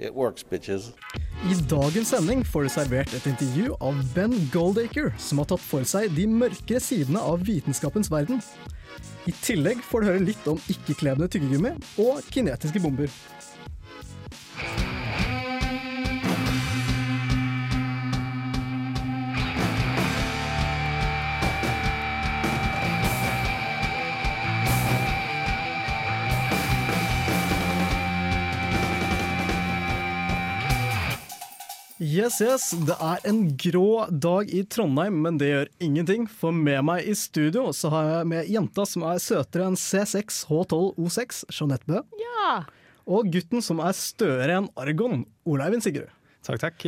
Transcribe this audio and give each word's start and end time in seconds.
it 0.00 0.14
works, 0.14 0.42
bitches. 0.42 0.90
I 1.44 1.54
dagens 1.70 2.10
sending 2.12 2.42
får 2.44 2.66
du 2.66 2.72
servert 2.72 3.14
et 3.16 3.26
intervju 3.30 3.74
av 3.80 4.00
Ben 4.14 4.34
Goldacre, 4.52 5.12
som 5.18 5.40
har 5.40 5.48
tatt 5.52 5.64
for 5.64 5.86
seg 5.88 6.12
de 6.16 6.26
mørkere 6.28 6.82
sidene 6.82 7.22
av 7.22 7.44
vitenskapens 7.46 8.10
verden. 8.12 8.42
I 9.28 9.34
tillegg 9.44 9.82
får 9.84 10.00
du 10.00 10.10
høre 10.10 10.24
litt 10.24 10.48
om 10.50 10.60
ikke-klebende 10.72 11.28
tyggegummi 11.32 11.76
og 12.02 12.24
kinetiske 12.32 12.82
bomber. 12.82 13.12
Yes, 32.00 32.38
yes, 32.40 32.70
det 32.88 32.94
er 32.96 33.26
en 33.28 33.42
grå 33.60 34.06
dag 34.08 34.48
i 34.48 34.62
Trondheim, 34.64 35.18
men 35.20 35.36
det 35.36 35.50
gjør 35.50 35.68
ingenting. 35.84 36.22
For 36.32 36.48
med 36.48 36.80
meg 36.88 37.04
i 37.04 37.12
studio 37.12 37.66
så 37.76 37.90
har 37.92 38.06
jeg 38.08 38.28
med 38.30 38.46
jenta 38.48 38.86
som 38.88 39.04
er 39.04 39.20
søtere 39.20 39.66
enn 39.68 39.76
C6 39.76 40.46
H12O6, 40.48 41.42
Jeanette 41.52 41.84
Bø. 41.84 42.00
Ja. 42.22 42.54
Og 43.04 43.28
gutten 43.34 43.60
som 43.60 43.82
er 43.84 43.92
større 43.98 44.56
enn 44.62 44.70
Argon, 44.80 45.26
Oleivind 45.44 45.84
Sigrud. 45.84 46.08
Takk, 46.48 46.62
takk. 46.62 46.86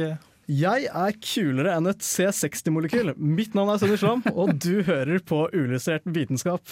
Jeg 0.48 0.88
er 0.88 1.20
kulere 1.20 1.76
enn 1.76 1.90
et 1.92 2.08
C60-molekyl. 2.08 3.12
Mitt 3.20 3.52
navn 3.52 3.74
er 3.74 3.82
Sønner 3.84 4.00
Slam, 4.00 4.24
og 4.32 4.54
du 4.64 4.80
hører 4.88 5.20
på 5.28 5.42
Uillustrert 5.52 6.08
vitenskap. 6.08 6.64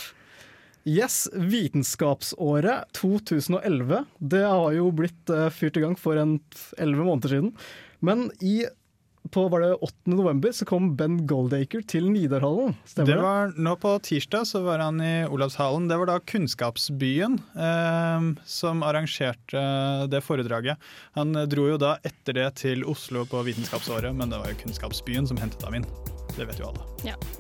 Yes, 0.89 1.27
vitenskapsåret 1.37 2.89
2011. 2.97 4.01
Det 4.33 4.43
har 4.49 4.73
jo 4.79 4.89
blitt 4.97 5.29
eh, 5.29 5.51
fyrt 5.53 5.77
i 5.77 5.85
gang 5.85 6.01
for 6.01 6.17
en 6.17 6.39
elleve 6.81 7.05
måneder 7.05 7.37
siden. 7.37 7.55
Men 8.01 8.31
i, 8.41 8.63
på 9.31 9.43
var 9.53 9.61
det 9.61 9.75
8. 9.85 9.95
november 10.17 10.53
så 10.57 10.65
kom 10.67 10.95
Ben 10.97 11.19
Goldacre 11.29 11.83
til 11.87 12.07
Nidarhallen. 12.11 12.73
Stemmer 12.89 13.07
Det 13.11 13.17
det? 13.19 13.23
var 13.25 13.53
Nå 13.61 13.75
på 13.83 13.93
tirsdag 14.07 14.47
så 14.49 14.63
var 14.65 14.81
han 14.81 15.01
i 15.05 15.13
Olavshallen. 15.29 15.89
Det 15.91 15.99
var 16.01 16.09
da 16.09 16.19
Kunnskapsbyen 16.33 17.37
eh, 17.55 18.29
som 18.49 18.83
arrangerte 18.87 19.65
det 20.11 20.23
foredraget. 20.25 20.81
Han 21.19 21.37
eh, 21.37 21.47
dro 21.53 21.69
jo 21.71 21.77
da 21.81 21.99
etter 22.09 22.41
det 22.41 22.49
til 22.65 22.87
Oslo 22.89 23.27
på 23.29 23.45
Vitenskapsåret, 23.47 24.17
men 24.17 24.33
det 24.33 24.41
var 24.41 24.51
jo 24.55 24.61
Kunnskapsbyen 24.65 25.29
som 25.29 25.41
hentet 25.41 25.63
ham 25.69 25.77
inn. 25.81 25.87
Det 26.37 26.47
vet 26.47 26.61
jo 26.63 26.69
alle. 26.71 26.85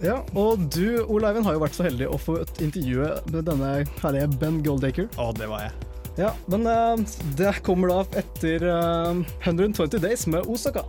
Ja, 0.03 0.17
og 0.35 0.65
du, 0.75 1.01
Oleivind, 1.07 1.47
har 1.47 1.55
jo 1.57 1.63
vært 1.63 1.77
så 1.79 1.87
heldig 1.87 2.09
å 2.11 2.19
få 2.21 2.41
et 2.43 2.59
intervjue 2.67 3.13
med 3.31 3.47
denne 3.47 3.69
herlige 4.03 4.33
Ben 4.43 4.59
Goldacre. 4.67 5.07
Å, 5.17 5.31
det 5.39 5.47
var 5.49 5.69
jeg. 5.69 5.90
Ja, 6.21 6.33
men 6.47 6.67
eh, 6.67 6.97
det 7.37 7.63
kommer 7.63 7.89
da 7.89 8.01
etter 8.21 8.63
eh, 8.69 9.17
120 9.41 9.99
Days 9.99 10.27
med 10.27 10.41
Osaka. 10.47 10.83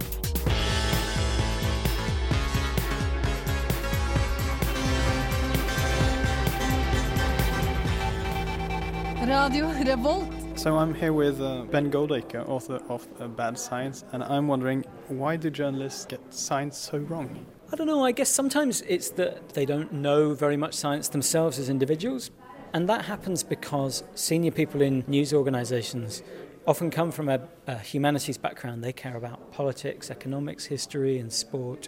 Radio 9.27 9.67
Revolt. 9.85 10.27
So 10.55 10.77
I'm 10.77 10.93
here 10.93 11.13
with 11.13 11.39
uh, 11.39 11.63
Ben 11.71 11.89
Goldacre, 11.91 12.49
author 12.49 12.81
of 12.89 13.07
uh, 13.21 13.27
Bad 13.27 13.57
Science, 13.57 14.03
and 14.11 14.23
I'm 14.23 14.49
wondering 14.49 14.83
why 15.07 15.37
do 15.37 15.49
journalists 15.49 16.05
get 16.05 16.19
science 16.29 16.77
so 16.77 16.97
wrong? 16.97 17.29
I 17.71 17.77
don't 17.77 17.87
know. 17.87 18.03
I 18.03 18.11
guess 18.11 18.29
sometimes 18.29 18.81
it's 18.81 19.11
that 19.11 19.53
they 19.53 19.65
don't 19.65 19.93
know 19.93 20.33
very 20.33 20.57
much 20.57 20.73
science 20.73 21.07
themselves 21.07 21.57
as 21.57 21.69
individuals. 21.69 22.31
And 22.73 22.87
that 22.87 23.05
happens 23.05 23.43
because 23.43 24.03
senior 24.15 24.51
people 24.51 24.81
in 24.81 25.03
news 25.07 25.33
organizations 25.33 26.23
often 26.65 26.89
come 26.89 27.11
from 27.11 27.27
a, 27.27 27.41
a 27.67 27.77
humanities 27.77 28.37
background. 28.37 28.83
They 28.83 28.93
care 28.93 29.17
about 29.17 29.51
politics, 29.51 30.09
economics, 30.09 30.65
history, 30.65 31.17
and 31.17 31.33
sport. 31.33 31.87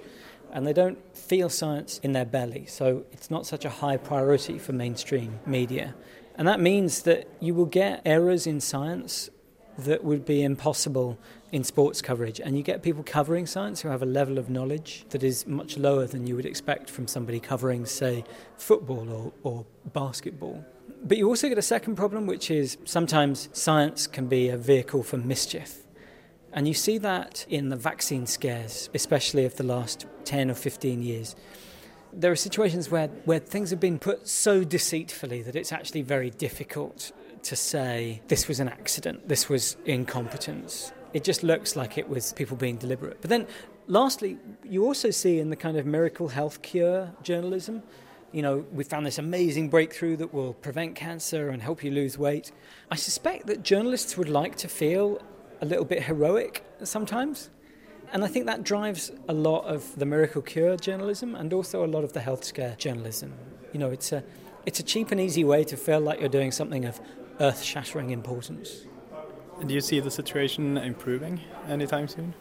And 0.52 0.68
they 0.68 0.74
don't 0.74 1.00
feel 1.16 1.50
science 1.50 2.00
in 2.04 2.12
their 2.12 2.26
belly. 2.26 2.66
So 2.66 3.06
it's 3.12 3.32
not 3.32 3.46
such 3.46 3.66
a 3.66 3.70
high 3.70 3.98
priority 3.98 4.60
for 4.60 4.74
mainstream 4.74 5.40
media. 5.46 5.96
And 6.36 6.48
that 6.48 6.60
means 6.60 7.04
that 7.04 7.28
you 7.40 7.54
will 7.54 7.66
get 7.66 8.02
errors 8.06 8.46
in 8.46 8.60
science 8.60 9.30
that 9.78 10.04
would 10.04 10.26
be 10.26 10.44
impossible 10.44 11.18
in 11.52 11.64
sports 11.64 12.02
coverage. 12.02 12.40
And 12.40 12.58
you 12.58 12.64
get 12.64 12.84
people 12.84 13.04
covering 13.04 13.46
science 13.46 13.82
who 13.82 13.90
have 13.90 14.02
a 14.02 14.08
level 14.08 14.38
of 14.38 14.50
knowledge 14.50 15.06
that 15.10 15.24
is 15.24 15.48
much 15.48 15.78
lower 15.78 16.06
than 16.06 16.28
you 16.28 16.36
would 16.36 16.46
expect 16.46 16.90
from 16.90 17.08
somebody 17.08 17.40
covering, 17.40 17.86
say, 17.86 18.24
football 18.58 19.10
or, 19.10 19.34
or 19.44 19.66
basketball. 19.94 20.66
But 21.06 21.18
you 21.18 21.28
also 21.28 21.50
get 21.50 21.58
a 21.58 21.64
second 21.64 21.96
problem, 21.96 22.28
which 22.28 22.50
is 22.50 22.78
sometimes 22.86 23.50
science 23.52 24.08
can 24.08 24.28
be 24.28 24.48
a 24.48 24.58
vehicle 24.58 25.04
for 25.04 25.18
mischief. 25.18 25.80
And 26.54 26.66
you 26.66 26.74
see 26.74 26.98
that 27.00 27.46
in 27.50 27.70
the 27.70 27.76
vaccine 27.76 28.26
scares, 28.26 28.90
especially 28.94 29.44
of 29.44 29.58
the 29.58 29.64
last 29.64 30.06
10 30.24 30.50
or 30.50 30.54
15 30.54 31.02
years. 31.02 31.36
There 32.14 32.32
are 32.32 32.38
situations 32.38 32.90
where, 32.90 33.08
where 33.26 33.40
things 33.40 33.72
have 33.72 33.80
been 33.80 34.00
put 34.00 34.28
so 34.28 34.64
deceitfully 34.64 35.42
that 35.42 35.56
it's 35.56 35.74
actually 35.74 36.04
very 36.04 36.30
difficult 36.30 37.12
to 37.42 37.56
say 37.56 38.22
this 38.28 38.48
was 38.48 38.62
an 38.62 38.70
accident, 38.70 39.28
this 39.28 39.50
was 39.50 39.76
incompetence. 39.86 40.94
It 41.12 41.24
just 41.26 41.44
looks 41.44 41.76
like 41.76 41.98
it 41.98 42.08
was 42.08 42.32
people 42.34 42.56
being 42.56 42.78
deliberate. 42.78 43.20
But 43.20 43.30
then, 43.30 43.48
lastly, 43.88 44.38
you 44.64 44.86
also 44.86 45.10
see 45.10 45.40
in 45.40 45.50
the 45.50 45.56
kind 45.56 45.76
of 45.76 45.86
miracle 45.86 46.30
health 46.30 46.62
cure 46.62 47.12
journalism, 47.24 47.84
you 48.34 48.42
know, 48.42 48.66
we 48.74 48.84
found 48.84 49.06
this 49.06 49.20
amazing 49.20 49.70
breakthrough 49.70 50.18
that 50.18 50.34
will 50.34 50.54
prevent 50.56 50.96
cancer 50.96 51.50
and 51.50 51.62
help 51.62 51.84
you 51.84 51.92
lose 51.92 52.18
weight. 52.18 52.52
I 52.90 52.96
suspect 52.96 53.48
that 53.48 53.64
journalists 53.64 54.18
would 54.18 54.28
like 54.28 54.56
to 54.58 54.68
feel 54.68 55.22
a 55.62 55.66
little 55.66 55.86
bit 55.86 56.04
heroic 56.04 56.66
sometimes. 56.84 57.52
And 58.12 58.24
I 58.24 58.28
think 58.28 58.48
that 58.48 58.64
drives 58.64 59.12
a 59.30 59.34
lot 59.34 59.66
of 59.66 59.98
the 59.98 60.06
miracle 60.06 60.42
cure 60.42 60.76
journalism 60.78 61.36
and 61.36 61.54
also 61.54 61.86
a 61.86 61.88
lot 61.88 62.04
of 62.04 62.14
the 62.14 62.22
health 62.22 62.44
scare 62.44 62.76
journalism. 62.78 63.34
You 63.72 63.80
know, 63.80 63.92
it's 63.92 64.12
a, 64.12 64.24
it's 64.66 64.80
a 64.80 64.84
cheap 64.84 65.12
and 65.12 65.22
easy 65.22 65.44
way 65.44 65.64
to 65.66 65.78
feel 65.78 66.00
like 66.00 66.20
you're 66.20 66.30
doing 66.30 66.52
something 66.52 66.86
of 66.86 67.00
earth 67.40 67.62
shattering 67.62 68.10
importance. 68.10 68.86
And 69.60 69.70
do 69.70 69.76
you 69.76 69.82
see 69.82 70.00
the 70.00 70.12
situation 70.12 70.78
improving 70.78 71.40
anytime 71.68 72.08
soon? 72.08 72.34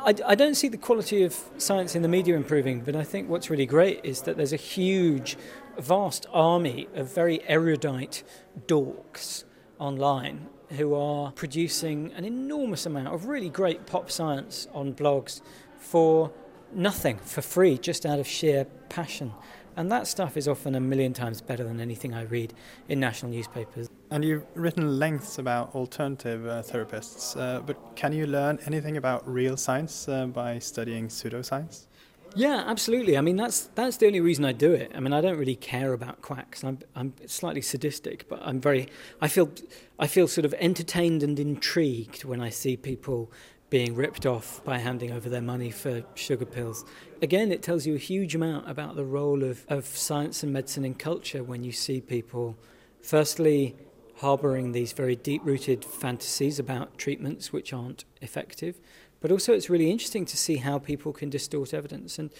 I, 0.00 0.14
I 0.26 0.34
don't 0.34 0.54
see 0.54 0.68
the 0.68 0.76
quality 0.76 1.22
of 1.22 1.36
science 1.58 1.94
in 1.94 2.02
the 2.02 2.08
media 2.08 2.36
improving, 2.36 2.80
but 2.80 2.96
I 2.96 3.04
think 3.04 3.28
what's 3.28 3.50
really 3.50 3.66
great 3.66 4.00
is 4.04 4.22
that 4.22 4.36
there's 4.36 4.52
a 4.52 4.56
huge, 4.56 5.36
vast 5.78 6.26
army 6.32 6.88
of 6.94 7.12
very 7.12 7.42
erudite 7.48 8.22
dorks 8.66 9.44
online 9.78 10.48
who 10.70 10.94
are 10.94 11.32
producing 11.32 12.12
an 12.12 12.24
enormous 12.24 12.86
amount 12.86 13.08
of 13.08 13.26
really 13.26 13.48
great 13.48 13.86
pop 13.86 14.10
science 14.10 14.68
on 14.72 14.94
blogs 14.94 15.40
for 15.78 16.30
nothing, 16.72 17.18
for 17.18 17.42
free, 17.42 17.78
just 17.78 18.04
out 18.04 18.18
of 18.18 18.26
sheer 18.26 18.66
passion. 18.88 19.32
And 19.78 19.92
that 19.92 20.08
stuff 20.08 20.36
is 20.36 20.48
often 20.48 20.74
a 20.74 20.80
million 20.80 21.12
times 21.12 21.40
better 21.40 21.62
than 21.62 21.78
anything 21.78 22.12
I 22.12 22.22
read 22.22 22.52
in 22.88 22.98
national 22.98 23.30
newspapers. 23.30 23.88
And 24.10 24.24
you've 24.24 24.44
written 24.56 24.98
lengths 24.98 25.38
about 25.38 25.72
alternative 25.72 26.44
uh, 26.48 26.62
therapists, 26.62 27.40
uh, 27.40 27.60
but 27.60 27.76
can 27.94 28.12
you 28.12 28.26
learn 28.26 28.58
anything 28.66 28.96
about 28.96 29.22
real 29.32 29.56
science 29.56 30.08
uh, 30.08 30.26
by 30.26 30.58
studying 30.58 31.06
pseudoscience? 31.06 31.86
Yeah, 32.34 32.64
absolutely. 32.66 33.16
I 33.16 33.20
mean, 33.20 33.36
that's 33.36 33.70
that's 33.76 33.96
the 33.98 34.06
only 34.06 34.20
reason 34.20 34.44
I 34.44 34.50
do 34.50 34.72
it. 34.72 34.90
I 34.96 35.00
mean, 35.00 35.12
I 35.12 35.20
don't 35.20 35.38
really 35.38 35.56
care 35.56 35.92
about 35.92 36.22
quacks. 36.22 36.64
I'm 36.64 36.80
I'm 36.96 37.14
slightly 37.26 37.62
sadistic, 37.62 38.28
but 38.28 38.40
I'm 38.42 38.60
very. 38.60 38.88
I 39.20 39.28
feel 39.28 39.48
I 39.96 40.08
feel 40.08 40.26
sort 40.26 40.44
of 40.44 40.54
entertained 40.54 41.22
and 41.22 41.38
intrigued 41.38 42.24
when 42.24 42.40
I 42.40 42.50
see 42.50 42.76
people 42.76 43.30
being 43.70 43.94
ripped 43.94 44.24
off 44.24 44.64
by 44.64 44.78
handing 44.78 45.12
over 45.12 45.28
their 45.28 45.42
money 45.42 45.70
for 45.70 46.02
sugar 46.14 46.46
pills. 46.46 46.84
Again, 47.20 47.52
it 47.52 47.62
tells 47.62 47.86
you 47.86 47.94
a 47.94 47.98
huge 47.98 48.34
amount 48.34 48.68
about 48.68 48.96
the 48.96 49.04
role 49.04 49.42
of, 49.42 49.66
of 49.68 49.84
science 49.84 50.42
and 50.42 50.52
medicine 50.52 50.84
in 50.84 50.94
culture 50.94 51.44
when 51.44 51.62
you 51.64 51.72
see 51.72 52.00
people, 52.00 52.56
firstly, 53.02 53.76
harbouring 54.16 54.72
these 54.72 54.92
very 54.92 55.14
deep 55.14 55.42
rooted 55.44 55.84
fantasies 55.84 56.58
about 56.58 56.98
treatments 56.98 57.52
which 57.52 57.72
aren't 57.72 58.04
effective. 58.20 58.80
But 59.20 59.30
also, 59.30 59.52
it's 59.52 59.68
really 59.68 59.90
interesting 59.90 60.24
to 60.26 60.36
see 60.36 60.56
how 60.56 60.78
people 60.78 61.12
can 61.12 61.28
distort 61.28 61.74
evidence 61.74 62.18
and 62.18 62.30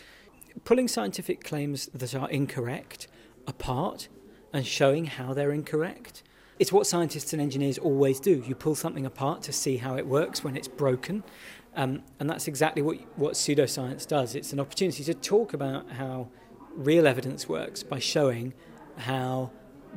pulling 0.64 0.88
scientific 0.88 1.44
claims 1.44 1.86
that 1.92 2.14
are 2.14 2.30
incorrect 2.30 3.06
apart 3.46 4.08
and 4.52 4.66
showing 4.66 5.06
how 5.06 5.34
they're 5.34 5.52
incorrect. 5.52 6.22
It's 6.58 6.72
what 6.72 6.86
scientists 6.86 7.32
and 7.32 7.40
engineers 7.40 7.78
always 7.78 8.20
do. 8.20 8.42
You 8.46 8.54
pull 8.54 8.74
something 8.74 9.06
apart 9.06 9.42
to 9.42 9.52
see 9.52 9.76
how 9.76 9.96
it 9.96 10.06
works 10.06 10.42
when 10.42 10.56
it's 10.56 10.68
broken. 10.68 11.22
Um, 11.76 12.02
and 12.18 12.28
that's 12.28 12.48
exactly 12.48 12.82
what, 12.82 12.98
what 13.16 13.34
pseudoscience 13.34 14.06
does. 14.06 14.34
It's 14.34 14.52
an 14.52 14.60
opportunity 14.60 15.04
to 15.04 15.14
talk 15.14 15.52
about 15.54 15.90
how 15.92 16.28
real 16.72 17.06
evidence 17.06 17.48
works 17.48 17.82
by 17.82 17.98
showing 17.98 18.54
how 18.96 19.50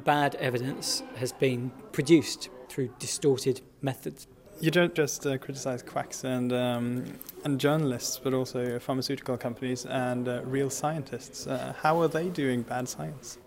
bad 0.04 0.36
evidence 0.36 1.04
has 1.16 1.34
been 1.34 1.72
produced 1.92 2.50
through 2.70 2.94
distorted 3.00 3.62
methods. 3.82 4.28
You 4.60 4.70
don't 4.70 4.94
just 4.94 5.26
uh, 5.26 5.40
criticize 5.40 5.82
quacks 5.82 6.24
and 6.24 6.54
um, 6.54 7.06
and 7.44 7.60
journalists, 7.60 8.20
but 8.24 8.36
also 8.36 8.78
pharmaceutical 8.78 9.36
companies 9.36 9.88
and 9.88 10.28
uh, 10.28 10.44
real 10.44 10.70
scientists. 10.70 11.48
Uh, 11.48 11.74
how 11.82 12.00
are 12.00 12.08
they 12.08 12.30
doing 12.30 12.62
bad 12.62 12.88
science? 12.88 13.40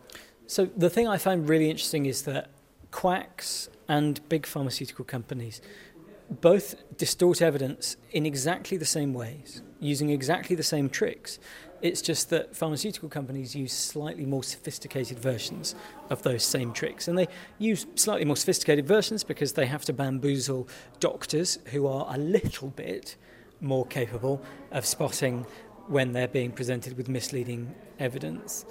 So 0.48 0.66
the 0.76 0.90
thing 0.90 1.06
I 1.06 1.18
find 1.18 1.48
really 1.48 1.70
interesting 1.70 2.06
is 2.06 2.22
that 2.22 2.50
quacks 3.04 3.68
and 3.86 4.26
big 4.30 4.46
pharmaceutical 4.46 5.04
companies 5.04 5.60
both 6.40 6.74
distort 6.96 7.42
evidence 7.42 7.98
in 8.12 8.24
exactly 8.24 8.78
the 8.78 8.86
same 8.86 9.12
ways, 9.12 9.60
using 9.78 10.08
exactly 10.08 10.56
the 10.56 10.62
same 10.62 10.88
tricks. 10.88 11.38
It's 11.82 12.00
just 12.00 12.30
that 12.30 12.56
pharmaceutical 12.56 13.10
companies 13.10 13.54
use 13.54 13.74
slightly 13.74 14.24
more 14.24 14.42
sophisticated 14.42 15.18
versions 15.18 15.74
of 16.08 16.22
those 16.22 16.42
same 16.46 16.72
tricks. 16.72 17.06
And 17.06 17.18
they 17.18 17.28
use 17.58 17.84
slightly 17.94 18.24
more 18.24 18.38
sophisticated 18.38 18.86
versions 18.86 19.22
because 19.22 19.52
they 19.52 19.66
have 19.66 19.84
to 19.84 19.92
bamboozle 19.92 20.66
doctors 20.98 21.58
who 21.72 21.86
are 21.86 22.06
a 22.08 22.16
little 22.16 22.68
bit 22.68 23.16
more 23.60 23.84
capable 23.84 24.40
of 24.72 24.86
spotting 24.86 25.44
when 25.88 26.14
they're 26.14 26.26
being 26.26 26.52
presented 26.52 26.96
with 26.96 27.10
misleading 27.10 27.74
evidence. 27.98 28.64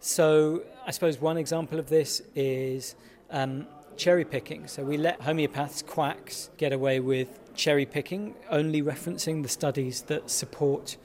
So, 0.00 0.64
I 0.84 0.90
suppose 0.90 1.20
one 1.20 1.36
example 1.36 1.78
of 1.78 1.88
this 1.88 2.20
is 2.34 2.96
um, 3.30 3.66
cherry 3.96 4.24
picking. 4.24 4.66
So, 4.68 4.84
we 4.84 4.96
let 4.96 5.20
homeopaths, 5.20 5.86
quacks, 5.86 6.50
get 6.56 6.72
away 6.72 7.00
with 7.00 7.54
cherry 7.54 7.86
picking, 7.86 8.34
only 8.50 8.82
referencing 8.82 9.42
the 9.42 9.48
studies 9.48 10.02
that 10.02 10.30
support 10.30 10.96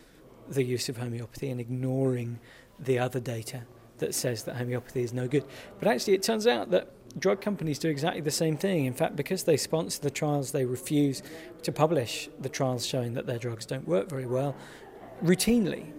the 0.47 0.63
use 0.63 0.89
of 0.89 0.97
homeopathy 0.97 1.49
and 1.49 1.59
ignoring 1.59 2.39
the 2.79 2.99
other 2.99 3.19
data 3.19 3.61
that 3.99 4.13
says 4.13 4.43
that 4.43 4.57
homeopathy 4.57 5.03
is 5.03 5.13
no 5.13 5.27
good. 5.27 5.45
But 5.79 5.87
actually, 5.87 6.15
it 6.15 6.23
turns 6.23 6.45
out 6.47 6.71
that 6.71 6.89
drug 7.19 7.41
companies 7.41 7.79
do 7.79 7.89
exactly 7.89 8.21
the 8.21 8.31
same 8.31 8.57
thing. 8.57 8.85
In 8.85 8.93
fact, 8.93 9.15
because 9.15 9.43
they 9.43 9.57
sponsor 9.57 10.01
the 10.01 10.09
trials, 10.09 10.51
they 10.51 10.65
refuse 10.65 11.21
to 11.63 11.71
publish 11.71 12.29
the 12.39 12.49
trials 12.49 12.85
showing 12.85 13.13
that 13.13 13.25
their 13.25 13.37
drugs 13.37 13.65
don't 13.65 13.87
work 13.87 14.09
very 14.09 14.25
well 14.25 14.55
routinely. 15.23 15.91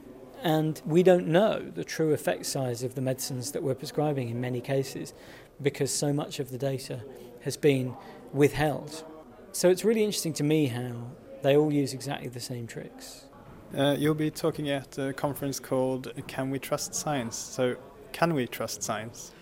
And 0.42 0.82
we 0.84 1.02
don't 1.02 1.28
know 1.28 1.70
the 1.74 1.84
true 1.84 2.12
effect 2.12 2.46
size 2.46 2.82
of 2.82 2.94
the 2.96 3.00
medicines 3.00 3.52
that 3.52 3.62
we're 3.62 3.76
prescribing 3.76 4.28
in 4.28 4.40
many 4.40 4.60
cases 4.60 5.14
because 5.60 5.92
so 5.92 6.12
much 6.12 6.40
of 6.40 6.50
the 6.50 6.58
data 6.58 7.00
has 7.42 7.56
been 7.56 7.94
withheld. 8.32 9.04
So 9.52 9.70
it's 9.70 9.84
really 9.84 10.02
interesting 10.02 10.32
to 10.34 10.44
me 10.44 10.66
how 10.66 11.12
they 11.42 11.56
all 11.56 11.72
use 11.72 11.92
exactly 11.92 12.28
the 12.28 12.40
same 12.40 12.66
tricks. 12.66 13.26
Uh, 13.76 13.96
you'll 13.98 14.14
be 14.14 14.30
talking 14.30 14.68
at 14.68 14.98
a 14.98 15.12
conference 15.12 15.60
called 15.60 16.12
Can 16.26 16.50
We 16.50 16.58
Trust 16.58 16.94
Science? 16.94 17.36
So, 17.36 17.76
can 18.12 18.34
we 18.34 18.46
trust 18.46 18.82
science? 18.82 19.32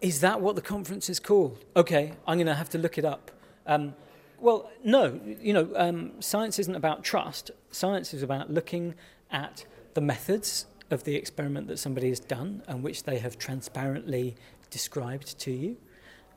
Is 0.00 0.20
that 0.20 0.40
what 0.40 0.54
the 0.54 0.62
conference 0.62 1.10
is 1.10 1.18
called? 1.18 1.64
Okay, 1.74 2.12
I'm 2.26 2.36
going 2.36 2.46
to 2.46 2.54
have 2.54 2.70
to 2.70 2.78
look 2.78 2.98
it 2.98 3.04
up. 3.04 3.32
Um, 3.66 3.94
well, 4.38 4.70
no, 4.84 5.20
you 5.24 5.52
know, 5.52 5.70
um, 5.74 6.12
science 6.20 6.58
isn't 6.60 6.74
about 6.74 7.02
trust. 7.02 7.50
Science 7.70 8.14
is 8.14 8.22
about 8.22 8.50
looking 8.50 8.94
at 9.30 9.66
the 9.94 10.00
methods 10.00 10.66
of 10.90 11.04
the 11.04 11.14
experiment 11.14 11.68
that 11.68 11.78
somebody 11.78 12.08
has 12.08 12.20
done 12.20 12.62
and 12.66 12.82
which 12.82 13.04
they 13.04 13.18
have 13.18 13.38
transparently 13.38 14.34
described 14.70 15.38
to 15.40 15.50
you, 15.50 15.76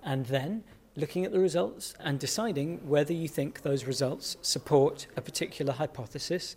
and 0.04 0.26
then 0.28 0.64
looking 0.96 1.26
at 1.26 1.32
the 1.32 1.40
results 1.40 1.96
and 2.00 2.20
deciding 2.20 2.88
whether 2.88 3.14
you 3.14 3.28
think 3.28 3.62
those 3.62 3.86
results 3.86 4.38
support 4.42 5.08
a 5.18 5.22
particular 5.22 5.74
hypothesis 5.74 6.56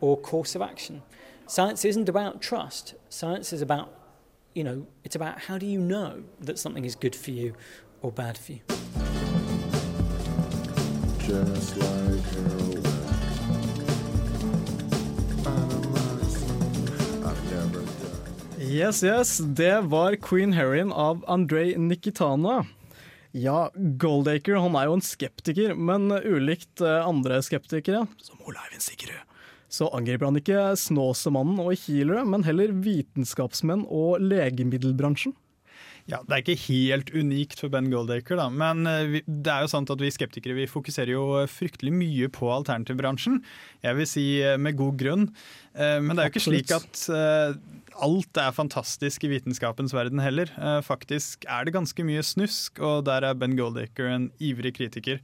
or 0.00 0.16
course 0.16 0.54
of 0.54 0.62
action. 0.62 1.02
Science 1.46 1.84
isn't 1.84 2.08
about 2.08 2.42
trust. 2.42 2.94
Science 3.08 3.52
is 3.52 3.62
about, 3.62 3.94
you 4.54 4.62
know, 4.62 4.86
it's 5.04 5.16
about 5.16 5.38
how 5.40 5.56
do 5.56 5.64
you 5.64 5.80
know 5.80 6.22
that 6.40 6.58
something 6.58 6.84
is 6.84 6.94
good 6.94 7.16
for 7.16 7.30
you 7.30 7.54
or 8.02 8.12
bad 8.12 8.36
for 8.36 8.52
you. 8.52 8.60
Yes, 18.68 19.02
yes, 19.04 19.38
det 19.38 19.80
var 19.88 20.16
Queen 20.16 20.52
Heroin 20.52 20.92
av 20.92 21.24
Andrej 21.28 21.76
Nikitana. 21.78 22.66
Ja, 23.32 23.70
Goldacre 24.00 24.60
han 24.60 24.76
er 24.76 24.88
jo 24.88 24.96
en 24.98 25.04
skeptiker, 25.04 25.74
men 25.76 26.10
ulikt 26.12 26.82
eh, 26.84 27.06
andre 27.06 27.40
skeptikere, 27.44 28.04
som 28.24 28.40
Ole 28.48 28.60
Eivind 28.66 28.84
Sigrud, 28.84 29.20
så 29.72 29.88
angriper 29.94 30.28
han 30.30 30.40
ikke 30.40 30.62
Snåsemannen 30.80 31.60
og 31.62 31.74
healere, 31.84 32.24
men 32.28 32.44
heller 32.48 32.72
vitenskapsmenn 32.84 33.84
og 33.88 34.18
legemiddelbransjen. 34.24 35.36
Ja, 36.08 36.22
Det 36.24 36.32
er 36.32 36.40
ikke 36.40 36.62
helt 36.70 37.10
unikt 37.12 37.58
for 37.60 37.68
Ben 37.68 37.90
Goldacre, 37.92 38.38
da. 38.40 38.46
men 38.48 38.88
eh, 38.88 39.18
det 39.28 39.52
er 39.52 39.64
jo 39.66 39.72
sant 39.74 39.90
at 39.92 40.00
vi 40.00 40.08
skeptikere 40.12 40.56
vi 40.56 40.64
fokuserer 40.68 41.12
jo 41.12 41.24
fryktelig 41.52 41.92
mye 41.92 42.30
på 42.32 42.48
alternativbransjen. 42.54 43.42
Jeg 43.84 43.98
vil 44.00 44.08
si 44.08 44.24
eh, 44.40 44.56
med 44.56 44.76
god 44.80 44.96
grunn. 45.04 45.26
Eh, 45.76 45.98
Men 46.00 46.16
det 46.16 46.24
er 46.24 46.30
jo 46.30 46.34
ikke 46.38 46.46
slik 46.48 46.72
at 46.72 47.02
eh, 47.12 47.58
alt 48.04 48.38
er 48.40 48.54
fantastisk 48.54 49.24
i 49.26 49.30
vitenskapens 49.32 49.92
verden 49.96 50.20
heller. 50.22 50.50
Eh, 50.56 50.78
Faktisk 50.86 51.44
er 51.50 51.66
det 51.66 51.74
ganske 51.76 52.04
mye 52.06 52.22
snusk, 52.24 52.78
og 52.84 53.04
der 53.08 53.26
er 53.26 53.36
Ben 53.38 53.56
Goldacre 53.58 54.10
en 54.14 54.28
ivrig 54.42 54.74
kritiker. 54.78 55.20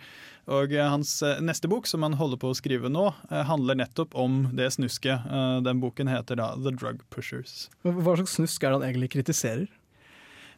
Og 0.50 0.74
eh, 0.74 0.82
hans 0.82 1.16
eh, 1.24 1.40
neste 1.44 1.70
bok, 1.70 1.88
som 1.90 2.04
han 2.06 2.18
holder 2.18 2.40
på 2.42 2.50
å 2.52 2.58
skrive 2.58 2.90
nå, 2.92 3.06
handler 3.30 3.78
nettopp 3.80 4.14
om 4.18 4.44
det 4.56 4.72
snusket. 4.76 5.24
Den 5.64 5.80
boken 5.82 6.10
heter 6.10 6.38
da 6.40 6.52
The 6.58 6.74
Drug 6.74 7.02
Pushers. 7.14 7.68
Hva 7.86 8.18
slags 8.18 8.36
snusk 8.38 8.62
er 8.62 8.74
det 8.74 8.80
han 8.80 8.86
egentlig 8.90 9.12
kritiserer? 9.16 9.66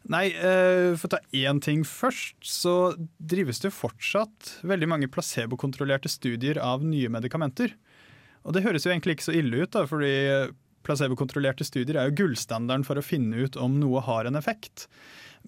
Nei, 0.07 0.29
for 0.39 1.09
å 1.09 1.15
ta 1.17 1.19
én 1.35 1.59
ting 1.63 1.81
først, 1.83 2.37
så 2.47 2.95
drives 3.19 3.59
det 3.65 3.73
fortsatt 3.75 4.53
veldig 4.67 4.89
mange 4.93 5.09
placebokontrollerte 5.11 6.11
studier 6.13 6.61
av 6.63 6.85
nye 6.87 7.11
medikamenter. 7.11 7.75
Og 8.47 8.55
det 8.55 8.63
høres 8.63 8.87
jo 8.87 8.93
egentlig 8.93 9.17
ikke 9.17 9.27
så 9.27 9.35
ille 9.35 9.65
ut, 9.65 9.73
da, 9.75 9.83
fordi 9.91 10.13
placebokontrollerte 10.87 11.67
studier 11.67 11.99
er 11.99 12.11
jo 12.11 12.19
gullstandarden 12.23 12.87
for 12.87 12.99
å 12.99 13.05
finne 13.05 13.47
ut 13.47 13.59
om 13.61 13.81
noe 13.81 14.03
har 14.07 14.29
en 14.29 14.39
effekt. 14.39 14.87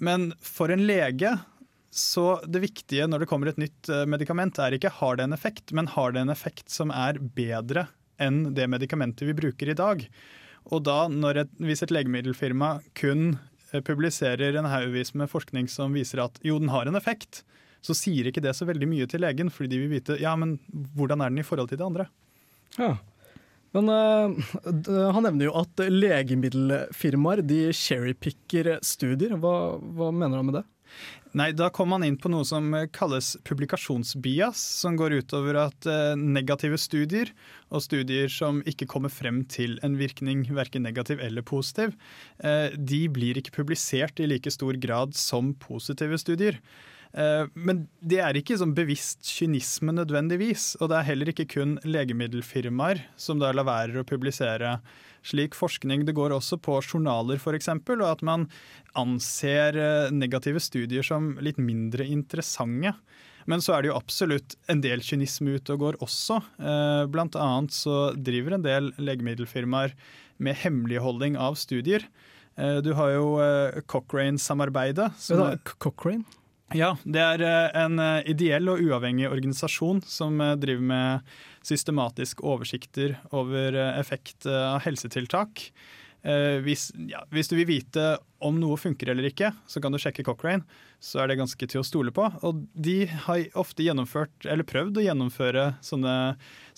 Men 0.02 0.32
for 0.44 0.70
en 0.74 0.84
lege 0.86 1.36
så 1.90 2.40
det 2.44 2.60
viktige 2.62 3.06
når 3.08 3.24
det 3.24 3.28
kommer 3.30 3.50
et 3.50 3.60
nytt 3.60 3.88
eh, 3.92 4.04
medikament, 4.08 4.58
er 4.60 4.76
ikke 4.76 4.92
har 5.00 5.16
det 5.16 5.24
en 5.24 5.36
effekt, 5.36 5.72
men 5.72 5.88
har 5.94 6.12
det 6.12 6.24
en 6.24 6.34
effekt 6.34 6.68
som 6.72 6.92
er 6.94 7.20
bedre 7.20 7.88
enn 8.20 8.50
det 8.54 8.66
medikamentet 8.68 9.28
vi 9.28 9.36
bruker 9.36 9.70
i 9.70 9.78
dag. 9.78 10.04
Og 10.68 10.82
da, 10.84 11.06
et, 11.32 11.52
hvis 11.62 11.84
et 11.84 11.94
legemiddelfirma 11.94 12.74
kun 12.98 13.38
eh, 13.72 13.80
publiserer 13.80 14.58
en 14.58 14.68
haugvis 14.68 15.14
med 15.16 15.32
forskning 15.32 15.70
som 15.72 15.96
viser 15.96 16.22
at 16.26 16.36
jo, 16.44 16.58
den 16.60 16.72
har 16.74 16.90
en 16.90 16.98
effekt, 16.98 17.42
så 17.80 17.94
sier 17.96 18.28
ikke 18.28 18.42
det 18.44 18.56
så 18.58 18.66
veldig 18.68 18.88
mye 18.90 19.06
til 19.08 19.22
legen, 19.24 19.52
fordi 19.54 19.72
de 19.72 19.84
vil 19.84 19.94
vite 19.96 20.18
ja, 20.20 20.34
men 20.36 20.58
hvordan 20.98 21.22
er 21.22 21.32
den 21.32 21.40
i 21.40 21.46
forhold 21.46 21.70
til 21.70 21.80
det 21.80 21.86
andre. 21.86 22.08
Ja. 22.76 22.96
Men 23.76 23.90
uh, 23.92 25.12
han 25.14 25.26
nevner 25.26 25.50
jo 25.50 25.54
at 25.60 25.84
legemiddelfirmaer 25.92 27.44
de 27.46 27.68
cherrypicker 27.76 28.76
studier. 28.86 29.36
Hva, 29.40 29.54
hva 29.78 30.10
mener 30.14 30.40
han 30.40 30.48
med 30.48 30.60
det? 30.60 30.66
Nei, 31.36 31.50
da 31.52 31.68
kommer 31.68 31.98
man 31.98 32.06
inn 32.06 32.16
på 32.16 32.30
noe 32.32 32.46
som 32.48 32.72
kalles 32.96 33.34
publikasjonsbias, 33.44 34.60
som 34.80 34.96
går 34.96 35.18
utover 35.20 35.58
at 35.60 35.88
uh, 35.88 36.16
negative 36.16 36.78
studier, 36.80 37.32
og 37.68 37.84
studier 37.84 38.32
som 38.32 38.62
ikke 38.68 38.88
kommer 38.88 39.12
frem 39.12 39.42
til 39.52 39.76
en 39.84 39.98
virkning, 40.00 40.46
verken 40.56 40.86
negativ 40.88 41.20
eller 41.24 41.44
positiv, 41.44 41.92
uh, 42.40 42.72
de 42.72 43.02
blir 43.12 43.40
ikke 43.40 43.58
publisert 43.60 44.22
i 44.22 44.30
like 44.30 44.52
stor 44.54 44.80
grad 44.80 45.12
som 45.18 45.52
positive 45.60 46.18
studier. 46.20 46.62
Eh, 47.14 47.46
Men 47.54 47.86
det 48.04 48.20
er 48.20 48.36
ikke 48.36 48.58
sånn 48.60 48.74
bevisst 48.76 49.24
kynisme 49.38 49.94
nødvendigvis, 49.96 50.74
og 50.80 50.90
det 50.90 50.98
er 50.98 51.08
heller 51.12 51.30
ikke 51.32 51.48
kun 51.48 51.78
legemiddelfirmaer 51.84 53.04
som 53.16 53.40
da 53.40 53.52
lar 53.52 53.68
være 53.68 54.02
å 54.02 54.08
publisere 54.08 54.78
slik 55.24 55.56
forskning. 55.58 56.04
Det 56.06 56.14
går 56.16 56.34
også 56.36 56.60
på 56.62 56.78
journaler 56.84 57.40
f.eks., 57.40 57.68
og 57.72 58.04
at 58.06 58.22
man 58.22 58.46
anser 58.98 59.76
eh, 59.78 60.12
negative 60.14 60.60
studier 60.60 61.02
som 61.06 61.34
litt 61.40 61.58
mindre 61.58 62.06
interessante. 62.06 62.94
Men 63.48 63.62
så 63.64 63.72
er 63.74 63.82
det 63.82 63.88
jo 63.88 63.96
absolutt 63.96 64.58
en 64.68 64.82
del 64.84 65.00
kynisme 65.00 65.54
ute 65.56 65.72
og 65.72 65.80
går 65.80 66.00
også. 66.04 66.42
Eh, 66.60 67.04
Blant 67.08 67.36
annet 67.40 67.72
så 67.72 68.10
driver 68.12 68.58
en 68.58 68.66
del 68.66 68.90
legemiddelfirmaer 69.00 69.94
med 70.44 70.58
hemmeligholding 70.60 71.38
av 71.40 71.56
studier. 71.58 72.04
Du 72.58 72.88
har 72.98 73.12
jo 73.14 73.26
Cochrane-samarbeidet. 73.86 75.12
Cochrane? 75.78 76.24
Ja, 76.76 76.90
det 77.08 77.20
er 77.22 77.42
eh, 77.44 77.76
en 77.80 78.00
eh, 78.02 78.26
ideell 78.28 78.68
og 78.68 78.82
uavhengig 78.84 79.28
organisasjon 79.30 80.02
som 80.04 80.36
eh, 80.44 80.56
driver 80.60 80.84
med 80.90 81.30
systematiske 81.64 82.44
oversikter 82.44 83.16
over 83.32 83.76
effekt 83.98 84.46
av 84.46 84.80
helsetiltak. 84.84 85.70
hvis, 86.64 86.86
ja, 87.10 87.20
hvis 87.30 87.50
du 87.50 87.56
vil 87.56 87.66
vite 87.68 88.04
om 88.40 88.56
noe 88.58 88.78
funker 88.80 89.10
eller 89.10 89.28
ikke, 89.28 89.50
så 89.68 89.80
kan 89.80 89.92
du 89.92 89.98
sjekke 90.00 90.24
Cochrane. 90.24 90.64
Så 91.00 91.20
er 91.20 91.28
det 91.28 91.36
ganske 91.38 91.66
til 91.68 91.82
å 91.82 91.84
stole 91.84 92.10
på. 92.14 92.24
Og 92.42 92.64
de 92.72 93.06
har 93.26 93.44
ofte 93.58 93.84
gjennomført, 93.84 94.32
eller 94.46 94.64
prøvd 94.64 94.98
å 94.98 95.04
gjennomføre 95.04 95.66
sånne 95.84 96.14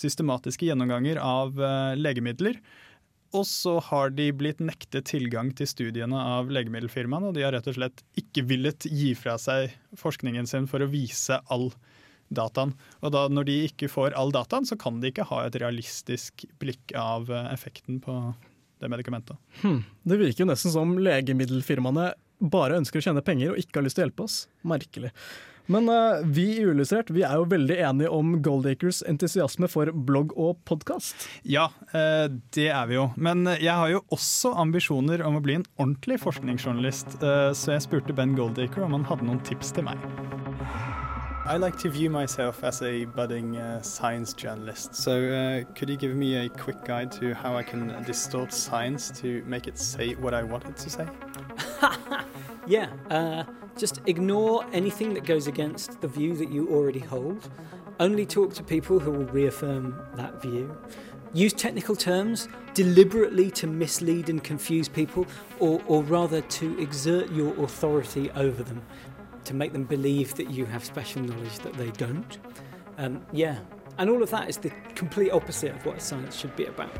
systematiske 0.00 0.66
gjennomganger 0.66 1.22
av 1.22 1.54
legemidler. 2.00 2.58
Og 3.36 3.46
så 3.46 3.76
har 3.90 4.10
de 4.10 4.26
blitt 4.34 4.58
nektet 4.62 5.06
tilgang 5.12 5.52
til 5.54 5.68
studiene 5.70 6.18
av 6.18 6.50
legemiddelfirmaene, 6.50 7.30
og 7.30 7.36
de 7.36 7.44
har 7.46 7.54
rett 7.54 7.68
og 7.70 7.76
slett 7.76 8.02
ikke 8.18 8.42
villet 8.50 8.88
gi 8.90 9.12
fra 9.18 9.36
seg 9.38 9.70
forskningen 10.00 10.48
sin 10.50 10.66
for 10.70 10.82
å 10.82 10.90
vise 10.90 11.38
all 11.52 11.68
dataen. 12.30 12.74
Og 13.04 13.14
da 13.14 13.26
når 13.30 13.46
de 13.46 13.56
ikke 13.68 13.90
får 13.90 14.16
all 14.18 14.34
dataen, 14.34 14.66
så 14.66 14.78
kan 14.78 14.98
de 15.02 15.12
ikke 15.12 15.28
ha 15.30 15.44
et 15.46 15.58
realistisk 15.62 16.46
blikk 16.62 16.94
av 16.98 17.30
eh, 17.30 17.52
effekten 17.54 18.00
på 18.02 18.16
det 18.80 18.90
medikamentet. 18.90 19.38
Hm. 19.60 19.82
Det 20.02 20.18
virker 20.18 20.44
jo 20.44 20.50
nesten 20.50 20.74
som 20.74 20.96
legemiddelfirmaene 20.98 22.10
bare 22.50 22.78
ønsker 22.80 23.00
å 23.00 23.04
tjene 23.04 23.22
penger 23.24 23.52
og 23.52 23.60
ikke 23.60 23.78
har 23.78 23.86
lyst 23.86 23.98
til 23.98 24.06
å 24.06 24.08
hjelpe 24.08 24.26
oss. 24.26 24.42
Merkelig. 24.66 25.12
Men 25.66 25.88
uh, 25.88 26.20
vi 26.24 26.46
i 26.56 26.64
Uillustrert 26.66 27.10
vi 27.14 27.22
er 27.26 27.36
jo 27.38 27.48
veldig 27.50 27.76
enige 27.88 28.10
om 28.14 28.32
Goldacres 28.42 29.02
entusiasme 29.08 29.68
for 29.70 29.92
blogg 29.92 30.32
og 30.38 30.58
podkast. 30.68 31.28
Ja, 31.42 31.68
uh, 31.94 32.26
det 32.56 32.68
er 32.70 32.88
vi 32.90 32.98
jo. 32.98 33.10
Men 33.16 33.44
jeg 33.56 33.74
har 33.74 33.92
jo 33.92 34.04
også 34.14 34.54
ambisjoner 34.58 35.24
om 35.26 35.38
å 35.38 35.44
bli 35.44 35.60
en 35.60 35.68
ordentlig 35.78 36.20
forskningsjournalist, 36.24 37.20
uh, 37.22 37.50
så 37.54 37.76
jeg 37.76 37.86
spurte 37.86 38.16
Ben 38.16 38.34
Goldacre 38.38 38.86
om 38.86 38.96
han 38.98 39.06
hadde 39.10 39.28
noen 39.28 39.42
tips 39.46 39.74
til 39.76 39.86
meg. 39.90 40.00
I 41.50 41.56
like 41.56 41.78
to 41.78 41.90
view 41.90 42.10
myself 42.10 42.62
as 42.62 42.80
a 42.82 43.06
budding 43.06 43.56
uh, 43.56 43.82
science 43.82 44.34
journalist. 44.34 44.94
So, 44.94 45.12
uh, 45.12 45.64
could 45.74 45.88
you 45.88 45.96
give 45.96 46.14
me 46.14 46.36
a 46.36 46.48
quick 46.48 46.84
guide 46.84 47.10
to 47.12 47.34
how 47.34 47.56
I 47.56 47.64
can 47.64 48.04
distort 48.06 48.52
science 48.52 49.10
to 49.20 49.42
make 49.46 49.66
it 49.66 49.76
say 49.76 50.14
what 50.14 50.32
I 50.32 50.44
want 50.44 50.66
it 50.66 50.76
to 50.76 50.90
say? 50.90 51.08
Yeah, 52.66 52.88
uh, 53.10 53.44
just 53.76 54.00
ignore 54.06 54.64
anything 54.72 55.14
that 55.14 55.24
goes 55.24 55.46
against 55.46 56.00
the 56.00 56.08
view 56.08 56.34
that 56.36 56.50
you 56.50 56.68
already 56.68 56.98
hold. 56.98 57.48
Only 57.98 58.24
talk 58.24 58.54
to 58.54 58.62
people 58.62 58.98
who 58.98 59.10
will 59.10 59.26
reaffirm 59.26 60.00
that 60.14 60.40
view. 60.40 60.76
Use 61.32 61.52
technical 61.52 61.94
terms 61.94 62.48
deliberately 62.74 63.50
to 63.52 63.66
mislead 63.66 64.28
and 64.28 64.42
confuse 64.42 64.88
people, 64.88 65.26
or, 65.58 65.80
or 65.86 66.02
rather 66.02 66.40
to 66.40 66.78
exert 66.80 67.30
your 67.30 67.52
authority 67.62 68.30
over 68.32 68.62
them, 68.62 68.82
to 69.44 69.54
make 69.54 69.72
them 69.72 69.84
believe 69.84 70.34
that 70.34 70.50
you 70.50 70.64
have 70.66 70.84
special 70.84 71.22
knowledge 71.22 71.58
that 71.60 71.74
they 71.74 71.90
don't. 71.92 72.38
Um, 72.98 73.24
yeah, 73.32 73.58
and 73.98 74.10
all 74.10 74.22
of 74.22 74.30
that 74.30 74.48
is 74.48 74.56
the 74.56 74.70
complete 74.94 75.30
opposite 75.30 75.74
of 75.74 75.86
what 75.86 76.02
science 76.02 76.34
should 76.36 76.56
be 76.56 76.64
about. 76.64 76.90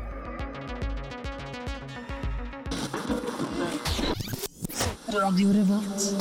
Radio 5.13 5.51
Revolt. 5.51 6.15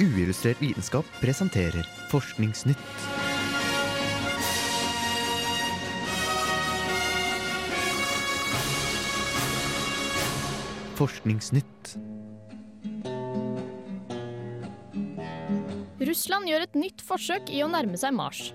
Uillustrert 0.00 0.60
vitenskap 0.60 1.04
presenterer 1.20 1.86
Forskningsnytt. 2.10 2.76
Forskningsnytt. 10.94 11.98
Russland 16.10 16.48
gjør 16.50 16.64
et 16.64 16.78
nytt 16.78 17.02
forsøk 17.06 17.52
i 17.54 17.60
å 17.62 17.70
nærme 17.70 17.98
seg 18.00 18.14
Mars. 18.16 18.48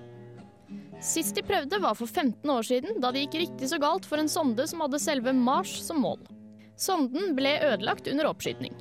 Sist 1.03 1.37
de 1.37 1.43
prøvde 1.45 1.79
var 1.79 1.95
for 1.95 2.09
15 2.09 2.51
år 2.51 2.65
siden, 2.67 2.97
da 3.03 3.11
det 3.13 3.25
gikk 3.25 3.37
riktig 3.45 3.69
så 3.71 3.79
galt 3.79 4.07
for 4.07 4.19
en 4.19 4.31
sonde 4.31 4.65
som 4.67 4.81
hadde 4.83 4.99
selve 4.99 5.31
Mars 5.35 5.71
som 5.85 6.01
mål. 6.03 6.19
Sonden 6.75 7.35
ble 7.37 7.53
ødelagt 7.63 8.09
under 8.11 8.27
oppskyting. 8.31 8.75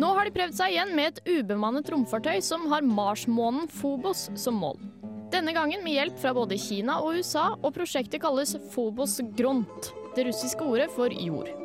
Nå 0.00 0.10
har 0.16 0.26
de 0.26 0.34
prøvd 0.34 0.56
seg 0.56 0.74
igjen 0.74 0.94
med 0.96 1.12
et 1.12 1.22
ubemannet 1.28 1.90
romfartøy 1.92 2.40
som 2.42 2.66
har 2.72 2.86
Mars-månen 2.86 3.68
Phobos 3.70 4.28
som 4.38 4.58
mål. 4.62 4.78
Denne 5.30 5.54
gangen 5.54 5.84
med 5.86 5.94
hjelp 5.94 6.18
fra 6.18 6.34
både 6.34 6.58
Kina 6.58 6.98
og 7.04 7.20
USA, 7.20 7.52
og 7.54 7.74
prosjektet 7.76 8.22
kalles 8.22 8.56
Phobos 8.72 9.20
Gront, 9.38 9.92
det 10.16 10.26
russiske 10.26 10.66
ordet 10.66 10.90
for 10.96 11.12
jord. 11.14 11.59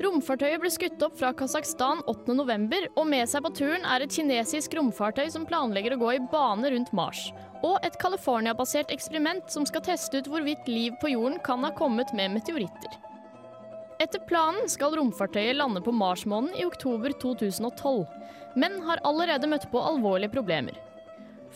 Romfartøyet 0.00 0.62
ble 0.62 0.70
skutt 0.72 1.02
opp 1.04 1.18
fra 1.20 1.28
Kasakhstan 1.36 1.98
8.11, 2.08 2.86
og 2.96 3.04
med 3.10 3.28
seg 3.28 3.42
på 3.44 3.50
turen 3.58 3.82
er 3.84 4.00
et 4.00 4.14
kinesisk 4.14 4.72
romfartøy 4.78 5.26
som 5.28 5.44
planlegger 5.48 5.92
å 5.92 6.00
gå 6.00 6.14
i 6.16 6.22
bane 6.32 6.70
rundt 6.72 6.94
Mars, 6.96 7.26
og 7.60 7.84
et 7.84 7.98
California-basert 8.00 8.94
eksperiment 8.94 9.52
som 9.52 9.66
skal 9.68 9.84
teste 9.84 10.22
ut 10.22 10.30
hvorvidt 10.32 10.70
liv 10.72 10.96
på 11.02 11.12
jorden 11.12 11.36
kan 11.44 11.66
ha 11.68 11.72
kommet 11.76 12.14
med 12.16 12.32
meteoritter. 12.38 12.96
Etter 14.00 14.24
planen 14.24 14.70
skal 14.72 14.96
romfartøyet 14.96 15.58
lande 15.58 15.84
på 15.84 15.92
Marsmånen 15.92 16.56
i 16.56 16.64
oktober 16.64 17.12
2012, 17.20 18.06
men 18.56 18.80
har 18.88 19.04
allerede 19.04 19.52
møtt 19.52 19.68
på 19.68 19.84
alvorlige 19.84 20.32
problemer. 20.32 20.80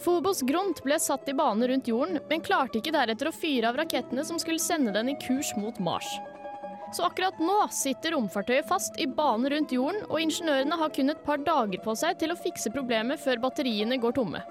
Phobos 0.04 0.44
Grunt 0.44 0.84
ble 0.84 1.00
satt 1.00 1.32
i 1.32 1.38
bane 1.38 1.70
rundt 1.70 1.88
jorden, 1.88 2.20
men 2.28 2.44
klarte 2.44 2.82
ikke 2.82 2.92
deretter 2.92 3.32
å 3.32 3.36
fyre 3.40 3.72
av 3.72 3.80
rakettene 3.80 4.28
som 4.28 4.36
skulle 4.42 4.60
sende 4.60 4.92
den 4.92 5.14
i 5.14 5.18
kurs 5.24 5.54
mot 5.56 5.80
Mars. 5.80 6.12
Så 6.94 7.02
akkurat 7.02 7.40
nå 7.42 7.56
sitter 7.74 8.14
romfartøyet 8.14 8.68
fast 8.70 9.00
i 9.02 9.08
banen 9.10 9.50
rundt 9.50 9.72
jorden, 9.74 10.04
og 10.06 10.20
ingeniørene 10.22 10.76
har 10.78 10.92
kun 10.94 11.10
et 11.10 11.24
par 11.26 11.40
dager 11.42 11.80
på 11.82 11.94
seg 11.98 12.20
til 12.20 12.30
å 12.30 12.38
fikse 12.38 12.70
problemet 12.70 13.18
før 13.18 13.40
batteriene 13.42 13.98
går 13.98 14.14
tomme. 14.14 14.42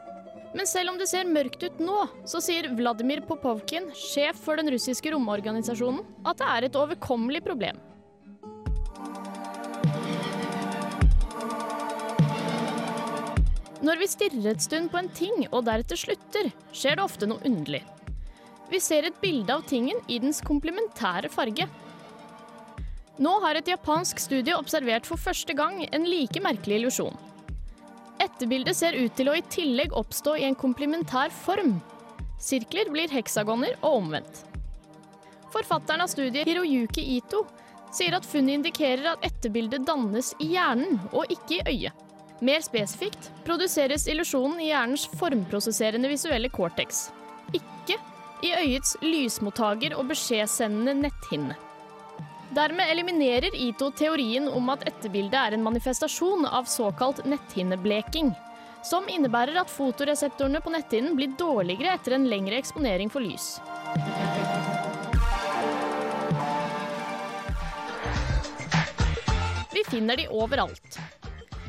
Men 0.53 0.67
selv 0.67 0.91
om 0.91 0.97
det 0.99 1.07
ser 1.09 1.29
mørkt 1.29 1.63
ut 1.63 1.79
nå, 1.79 2.01
så 2.27 2.41
sier 2.43 2.67
Vladimir 2.75 3.23
Popovkin, 3.25 3.87
sjef 3.95 4.41
for 4.43 4.59
den 4.59 4.67
russiske 4.75 5.13
romorganisasjonen, 5.15 6.03
at 6.27 6.41
det 6.41 6.49
er 6.51 6.67
et 6.67 6.77
overkommelig 6.77 7.41
problem. 7.47 7.79
Når 13.83 13.99
vi 13.99 14.09
stirrer 14.11 14.51
et 14.51 14.63
stund 14.63 14.91
på 14.91 14.99
en 14.99 15.09
ting 15.15 15.47
og 15.49 15.63
deretter 15.67 15.99
slutter, 15.99 16.51
skjer 16.75 16.99
det 16.99 17.07
ofte 17.07 17.27
noe 17.27 17.43
underlig. 17.47 17.81
Vi 18.67 18.83
ser 18.83 19.07
et 19.07 19.17
bilde 19.23 19.51
av 19.55 19.63
tingen 19.67 19.97
i 20.11 20.19
dens 20.23 20.43
komplementære 20.43 21.31
farge. 21.31 21.67
Nå 23.21 23.33
har 23.43 23.59
et 23.59 23.67
japansk 23.69 24.17
studie 24.17 24.55
observert 24.57 25.05
for 25.05 25.21
første 25.21 25.53
gang 25.53 25.83
en 25.85 26.05
like 26.09 26.41
merkelig 26.41 26.79
illusjon. 26.79 27.17
Etterbildet 28.23 28.77
ser 28.77 28.97
ut 28.97 29.13
til 29.17 29.29
å 29.29 29.35
i 29.37 29.43
tillegg 29.53 29.93
oppstå 29.93 30.37
i 30.39 30.47
en 30.47 30.57
komplementær 30.57 31.33
form. 31.33 31.75
Sirkler 32.41 32.89
blir 32.93 33.11
heksagoner 33.13 33.75
og 33.81 33.99
omvendt. 33.99 34.41
Forfatteren 35.53 36.01
av 36.01 36.09
studiet, 36.09 36.47
Hiroyuki 36.49 37.03
Ito, 37.19 37.43
sier 37.93 38.15
at 38.17 38.25
funnet 38.25 38.57
indikerer 38.57 39.11
at 39.11 39.27
etterbildet 39.27 39.85
dannes 39.85 40.31
i 40.41 40.49
hjernen 40.55 40.97
og 41.11 41.29
ikke 41.29 41.59
i 41.59 41.67
øyet. 41.69 41.99
Mer 42.43 42.63
spesifikt 42.65 43.29
produseres 43.45 44.07
illusjonen 44.09 44.57
i 44.59 44.71
hjernens 44.71 45.05
formprosesserende 45.19 46.09
visuelle 46.11 46.49
cortex, 46.51 47.05
ikke 47.53 47.99
i 48.43 48.51
øyets 48.57 48.97
lysmottaker 49.05 49.93
og 49.95 50.09
beskjedsendende 50.09 50.97
netthinne. 51.05 51.55
Dermed 52.53 52.85
eliminerer 52.91 53.55
Ito 53.55 53.87
teorien 53.97 54.45
om 54.47 54.67
at 54.69 54.83
etterbildet 54.85 55.39
er 55.39 55.55
en 55.55 55.63
manifestasjon 55.65 56.45
av 56.45 56.67
såkalt 56.69 57.23
netthinnebleking, 57.25 58.29
som 58.85 59.07
innebærer 59.09 59.57
at 59.57 59.71
fotoreseptorene 59.73 60.61
på 60.61 60.73
netthinnen 60.75 61.15
blir 61.17 61.33
dårligere 61.39 61.95
etter 61.97 62.13
en 62.13 62.27
lengre 62.29 62.59
eksponering 62.61 63.09
for 63.09 63.25
lys. 63.25 63.57
Vi 69.73 69.85
finner 69.89 70.21
de 70.21 70.29
overalt. 70.29 71.01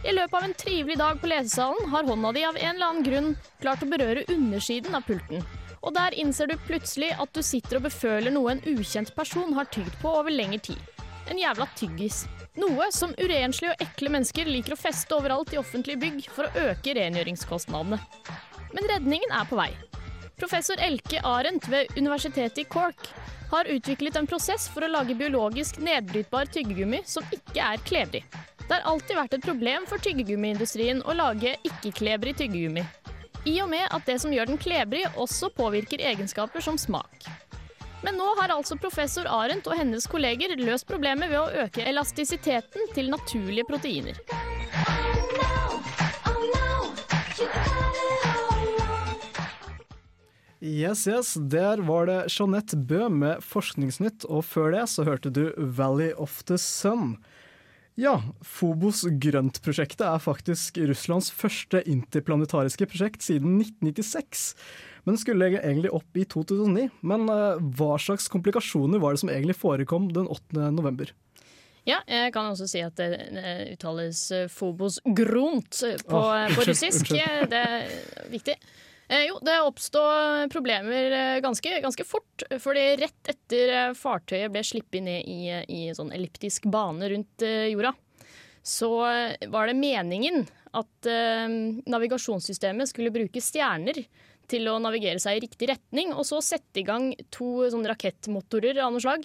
I 0.04 0.12
løpet 0.12 0.36
av 0.36 0.44
en 0.44 0.58
trivelig 0.66 1.00
dag 1.00 1.20
på 1.20 1.32
lesesalen 1.32 1.92
har 1.96 2.04
hånda 2.04 2.36
di 2.36 2.44
av 2.44 2.60
en 2.60 2.74
eller 2.76 2.90
annen 2.90 3.06
grunn 3.08 3.36
klart 3.62 3.86
å 3.86 3.88
berøre 3.88 4.28
undersiden 4.36 5.00
av 5.00 5.08
pulten. 5.08 5.40
Og 5.84 5.92
der 5.92 6.16
innser 6.16 6.48
du 6.48 6.56
plutselig 6.66 7.10
at 7.20 7.32
du 7.36 7.42
sitter 7.44 7.78
og 7.78 7.86
beføler 7.88 8.32
noe 8.32 8.54
en 8.54 8.62
ukjent 8.72 9.12
person 9.16 9.52
har 9.56 9.68
tygd 9.74 9.98
på 10.00 10.12
over 10.20 10.32
lengre 10.32 10.62
tid. 10.70 10.80
En 11.28 11.40
jævla 11.40 11.66
tyggis. 11.76 12.24
Noe 12.60 12.86
som 12.94 13.12
urenslige 13.18 13.72
og 13.74 13.82
ekle 13.82 14.12
mennesker 14.14 14.48
liker 14.48 14.76
å 14.76 14.80
feste 14.80 15.16
overalt 15.16 15.52
i 15.52 15.58
offentlige 15.60 16.00
bygg 16.04 16.28
for 16.32 16.46
å 16.46 16.68
øke 16.70 16.94
rengjøringskostnadene. 16.96 17.98
Men 18.74 18.88
redningen 18.90 19.34
er 19.34 19.48
på 19.48 19.58
vei. 19.58 19.70
Professor 20.40 20.80
Elke 20.82 21.20
Arendt 21.24 21.68
ved 21.70 21.92
Universitetet 21.98 22.64
i 22.64 22.66
Cork 22.68 23.08
har 23.52 23.70
utviklet 23.70 24.16
en 24.18 24.26
prosess 24.26 24.66
for 24.72 24.84
å 24.84 24.90
lage 24.90 25.16
biologisk 25.18 25.78
nedbrytbar 25.84 26.50
tyggegummi 26.54 27.04
som 27.06 27.26
ikke 27.34 27.62
er 27.62 27.82
klebrig. 27.86 28.24
Det 28.64 28.72
har 28.72 28.86
alltid 28.88 29.18
vært 29.18 29.36
et 29.36 29.44
problem 29.44 29.84
for 29.86 30.02
tyggegummiindustrien 30.02 31.04
å 31.04 31.16
lage 31.16 31.54
ikke-klebrig 31.68 32.38
tyggegummi 32.40 32.84
i 33.44 33.58
og 33.62 33.68
med 33.68 33.84
at 33.90 34.06
det 34.08 34.18
som 34.22 34.32
gjør 34.32 34.48
den 34.52 34.60
klebrig, 34.60 35.04
også 35.20 35.50
påvirker 35.52 36.00
egenskaper 36.00 36.64
som 36.64 36.78
smak. 36.80 37.28
Men 38.04 38.18
nå 38.20 38.26
har 38.40 38.52
altså 38.52 38.76
professor 38.76 39.28
Arendt 39.30 39.68
og 39.68 39.78
hennes 39.78 40.06
kolleger 40.10 40.52
løst 40.60 40.88
problemet 40.88 41.30
ved 41.32 41.40
å 41.40 41.64
øke 41.64 41.84
elastisiteten 41.88 42.90
til 42.92 43.08
naturlige 43.12 43.64
proteiner. 43.68 44.18
Yes, 50.64 51.04
yes, 51.04 51.34
der 51.36 51.82
var 51.84 52.08
det 52.08 52.18
Jeanette 52.32 52.76
Bø 52.76 53.10
med 53.12 53.42
Forskningsnytt, 53.44 54.24
og 54.24 54.46
før 54.48 54.72
det 54.72 54.86
så 54.88 55.04
hørte 55.04 55.32
du 55.32 55.50
Valley 55.56 56.14
of 56.16 56.38
the 56.48 56.56
Sun. 56.56 57.18
Ja, 57.94 58.16
Phobos 58.42 59.04
grønt-prosjektet 59.22 60.02
er 60.02 60.22
faktisk 60.22 60.80
Russlands 60.90 61.28
første 61.30 61.78
interplanetariske 61.86 62.88
prosjekt 62.90 63.22
siden 63.22 63.60
1996. 63.60 64.48
Men 65.06 65.20
skulle 65.20 65.52
egentlig 65.60 65.92
opp 65.94 66.18
i 66.18 66.24
2009. 66.26 66.88
Men 67.06 67.28
eh, 67.30 67.60
hva 67.78 67.94
slags 68.02 68.26
komplikasjoner 68.32 68.98
var 69.02 69.14
det 69.14 69.22
som 69.22 69.30
egentlig 69.30 69.54
forekom 69.60 70.08
den 70.16 70.26
8. 70.26 70.72
november? 70.74 71.12
Ja, 71.84 72.00
jeg 72.08 72.32
kan 72.32 72.48
også 72.48 72.66
si 72.66 72.80
at 72.80 72.96
det 72.96 73.12
eh, 73.36 73.74
uttales 73.76 74.24
eh, 74.32 74.48
Phobos 74.50 74.98
grunt 75.04 75.82
eh, 75.84 76.00
på, 76.00 76.18
oh, 76.18 76.48
på 76.56 76.64
russisk. 76.66 77.12
unnskyld. 77.12 77.50
Det 77.52 77.60
er 77.60 78.30
viktig. 78.32 78.56
Eh, 79.08 79.26
jo, 79.28 79.38
det 79.44 79.58
oppstod 79.60 80.48
problemer 80.52 81.12
eh, 81.12 81.40
ganske, 81.44 81.80
ganske 81.84 82.06
fort. 82.08 82.44
Fordi 82.60 82.84
rett 83.02 83.32
etter 83.34 83.72
eh, 83.72 83.96
fartøyet 83.98 84.52
ble 84.52 84.64
sluppet 84.64 85.04
ned 85.04 85.28
i, 85.28 85.40
i 85.68 85.80
sånn 85.96 86.12
elliptisk 86.14 86.68
bane 86.72 87.10
rundt 87.12 87.44
eh, 87.44 87.68
jorda, 87.74 87.92
så 88.64 88.88
var 89.52 89.68
det 89.68 89.76
meningen 89.76 90.46
at 90.74 91.08
eh, 91.10 91.56
navigasjonssystemet 91.84 92.88
skulle 92.90 93.12
bruke 93.12 93.42
stjerner 93.44 94.00
til 94.48 94.68
å 94.68 94.78
navigere 94.80 95.20
seg 95.20 95.36
i 95.38 95.42
riktig 95.44 95.68
retning, 95.70 96.12
og 96.12 96.24
så 96.28 96.40
sette 96.44 96.80
i 96.80 96.86
gang 96.86 97.12
to 97.32 97.66
sånn 97.72 97.84
rakettmotorer 97.88 98.80
av 98.84 98.92
noe 98.92 99.04
slag, 99.04 99.24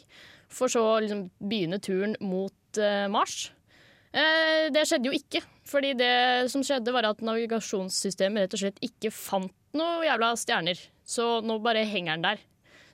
for 0.51 0.71
så 0.71 0.83
å 0.83 0.99
liksom 1.03 1.25
begynne 1.39 1.79
turen 1.83 2.15
mot 2.23 2.79
eh, 2.79 3.07
Mars. 3.11 3.49
Det 4.09 4.81
skjedde 4.89 5.05
jo 5.05 5.13
ikke, 5.13 5.43
fordi 5.69 5.93
det 5.97 6.49
som 6.51 6.63
skjedde 6.65 6.93
var 6.95 7.07
at 7.09 7.21
navigasjonssystemet 7.25 8.45
rett 8.45 8.55
og 8.57 8.63
slett 8.63 8.81
ikke 8.85 9.11
fant 9.13 9.53
noe 9.77 10.05
jævla 10.07 10.33
stjerner. 10.39 10.79
Så 11.05 11.39
nå 11.45 11.59
bare 11.63 11.85
henger 11.87 12.17
den 12.17 12.25
der. 12.25 12.41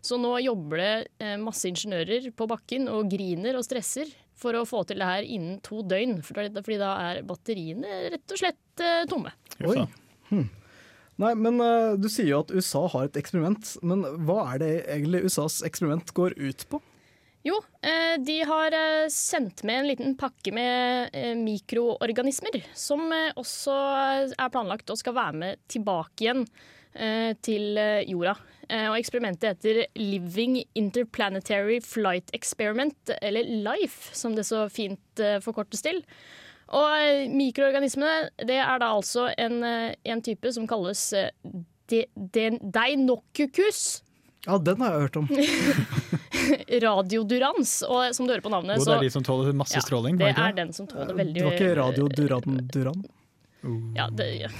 Så 0.06 0.20
nå 0.22 0.36
jobber 0.44 0.82
det 0.82 0.92
eh, 1.24 1.38
masse 1.42 1.66
ingeniører 1.72 2.30
på 2.38 2.48
bakken 2.50 2.90
og 2.92 3.10
griner 3.10 3.58
og 3.58 3.66
stresser 3.66 4.12
for 4.38 4.58
å 4.58 4.66
få 4.68 4.84
til 4.86 5.00
det 5.02 5.08
her 5.08 5.26
innen 5.26 5.58
to 5.66 5.82
døgn. 5.88 6.20
Fordi 6.26 6.78
da 6.78 6.92
er 7.08 7.24
batteriene 7.26 8.04
rett 8.14 8.36
og 8.36 8.42
slett 8.42 8.84
eh, 8.84 9.06
tomme. 9.10 9.34
Oi. 9.66 9.88
Hm. 10.30 10.46
Nei, 11.24 11.32
men 11.40 11.62
eh, 11.64 11.96
Du 12.02 12.10
sier 12.12 12.30
jo 12.34 12.44
at 12.44 12.54
USA 12.54 12.84
har 12.92 13.08
et 13.08 13.18
eksperiment, 13.20 13.72
men 13.88 14.04
hva 14.28 14.42
er 14.54 14.62
det 14.62 14.74
egentlig 14.84 15.26
USAs 15.30 15.62
eksperiment 15.68 16.14
går 16.18 16.38
ut 16.38 16.68
på? 16.70 16.82
Jo, 17.46 17.60
eh, 17.82 18.16
de 18.26 18.40
har 18.50 18.74
eh, 18.74 19.08
sendt 19.14 19.62
med 19.64 19.80
en 19.80 19.88
liten 19.92 20.16
pakke 20.18 20.50
med 20.56 21.12
eh, 21.14 21.36
mikroorganismer, 21.38 22.64
som 22.74 23.04
også 23.38 23.76
er 24.34 24.50
planlagt 24.54 24.90
og 24.90 24.98
skal 24.98 25.14
være 25.14 25.42
med 25.44 25.62
tilbake 25.70 26.26
igjen 26.26 26.48
til 27.44 27.76
jorda. 28.08 28.38
Og 28.88 28.94
eksperimentet 28.96 29.50
heter 29.50 29.82
Living 30.00 30.62
Interplanetary 30.80 31.82
Flight 31.84 32.30
Experiment, 32.32 33.12
eller 33.20 33.44
LIFE, 33.66 34.14
som 34.16 34.32
det 34.32 34.46
så 34.48 34.62
fint 34.72 35.24
forkortes 35.44 35.84
til. 35.84 36.00
Og 36.72 37.28
mikroorganismene, 37.36 38.30
det 38.48 38.62
er 38.64 38.80
da 38.80 38.94
altså 38.96 39.28
en, 39.36 39.60
en 39.92 40.24
type 40.24 40.56
som 40.56 40.70
kalles 40.72 41.04
de, 41.92 42.06
de, 42.16 42.48
Deinocucus 42.64 44.05
Ja, 44.46 44.58
den 44.62 44.82
har 44.82 44.94
jeg 44.94 45.08
hørt 45.08 45.16
om. 45.22 45.30
radiodurans. 46.86 47.84
Og 47.88 48.16
som 48.16 48.28
du 48.28 48.34
hører 48.34 48.46
på 48.46 48.52
navnet, 48.54 48.82
så, 48.84 48.92
det 48.92 48.98
er 48.98 49.08
de 49.08 49.14
som 49.18 49.26
tåler 49.26 49.56
masse 49.58 49.78
Ja, 49.78 49.84
stråling. 49.84 50.20
Det 50.22 50.32
er 50.34 50.58
den 50.58 50.74
som 50.76 50.88
tåler 50.90 51.14
veldig 51.18 51.40
Det 51.40 51.46
var 51.48 51.58
ikke 51.58 51.76
Radio 51.80 52.10
Duran 52.12 52.60
Duran? 52.74 53.06
Ja, 53.96 54.10
det, 54.14 54.30
ja. 54.44 54.50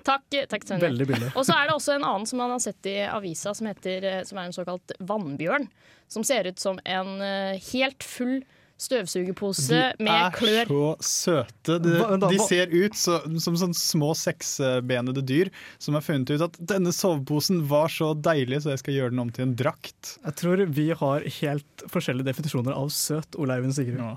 Takk, 0.00 0.32
takk. 0.48 0.64
Veldig 0.80 1.06
billig. 1.06 1.26
Og 1.36 1.44
så 1.44 1.52
er 1.52 1.68
det 1.68 1.74
også 1.76 1.92
en 1.92 2.04
annen 2.08 2.24
som 2.26 2.40
man 2.40 2.54
har 2.54 2.62
sett 2.64 2.86
i 2.88 2.96
avisa, 3.04 3.52
som, 3.54 3.66
heter, 3.68 4.06
eh, 4.08 4.22
som 4.24 4.38
er 4.40 4.48
en 4.48 4.54
såkalt 4.56 4.94
vannbjørn. 4.98 5.68
Som 6.10 6.24
ser 6.26 6.48
ut 6.48 6.58
som 6.58 6.80
en 6.88 7.20
eh, 7.20 7.60
helt 7.68 8.02
full 8.02 8.40
støvsugerpose 8.80 9.80
med 10.00 10.36
klør. 10.36 10.68
De 10.70 10.78
er 10.80 11.04
så 11.04 11.06
søte. 11.06 11.78
De, 11.84 11.94
de 12.24 12.42
ser 12.46 12.72
ut 12.72 12.96
så, 12.98 13.20
som 13.42 13.58
sånn 13.60 13.76
små 13.76 14.12
seksbenede 14.18 15.24
dyr 15.26 15.52
som 15.78 15.98
har 15.98 16.04
funnet 16.06 16.32
ut 16.32 16.46
at 16.46 16.58
denne 16.72 16.92
soveposen 16.94 17.62
var 17.70 17.92
så 17.92 18.12
deilig, 18.16 18.62
så 18.64 18.74
jeg 18.74 18.84
skal 18.84 18.96
gjøre 18.96 19.14
den 19.14 19.24
om 19.24 19.32
til 19.34 19.48
en 19.48 19.56
drakt. 19.58 20.14
Jeg 20.24 20.38
tror 20.40 20.64
vi 20.70 20.90
har 20.96 21.26
helt 21.40 21.84
forskjellige 21.92 22.30
definisjoner 22.32 22.76
av 22.76 22.92
søt, 22.94 23.38
Ole 23.40 23.58
Eivind 23.58 23.76
Ja. 24.00 24.14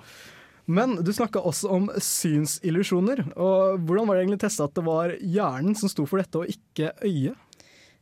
Men 0.65 0.95
du 1.03 1.11
snakka 1.11 1.41
også 1.43 1.69
om 1.75 1.89
synsillusjoner. 1.99 3.25
Og 3.35 3.83
hvordan 3.83 4.07
var 4.07 4.15
det 4.15 4.23
egentlig 4.23 4.43
testa 4.45 4.69
at 4.69 4.77
det 4.77 4.85
var 4.87 5.11
hjernen 5.19 5.75
som 5.75 5.91
sto 5.91 6.05
for 6.07 6.23
dette, 6.23 6.39
og 6.39 6.47
ikke 6.47 6.93
øyet? 7.03 7.42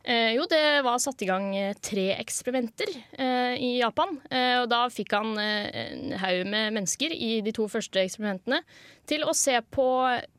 Eh, 0.02 0.32
jo, 0.34 0.48
det 0.50 0.82
var 0.82 0.98
satt 0.98 1.22
i 1.22 1.28
gang 1.28 1.52
eh, 1.54 1.76
tre 1.78 2.08
eksperimenter 2.16 2.90
eh, 3.22 3.54
i 3.54 3.70
Japan. 3.78 4.16
Eh, 4.34 4.56
og 4.58 4.66
da 4.72 4.80
fikk 4.90 5.14
han 5.14 5.36
eh, 5.38 5.68
en 5.78 6.16
haug 6.18 6.42
med 6.50 6.74
mennesker 6.74 7.14
i 7.14 7.36
de 7.46 7.52
to 7.54 7.68
første 7.70 8.02
eksperimentene 8.02 8.64
til 9.06 9.22
å 9.22 9.34
se 9.36 9.54
på, 9.70 9.86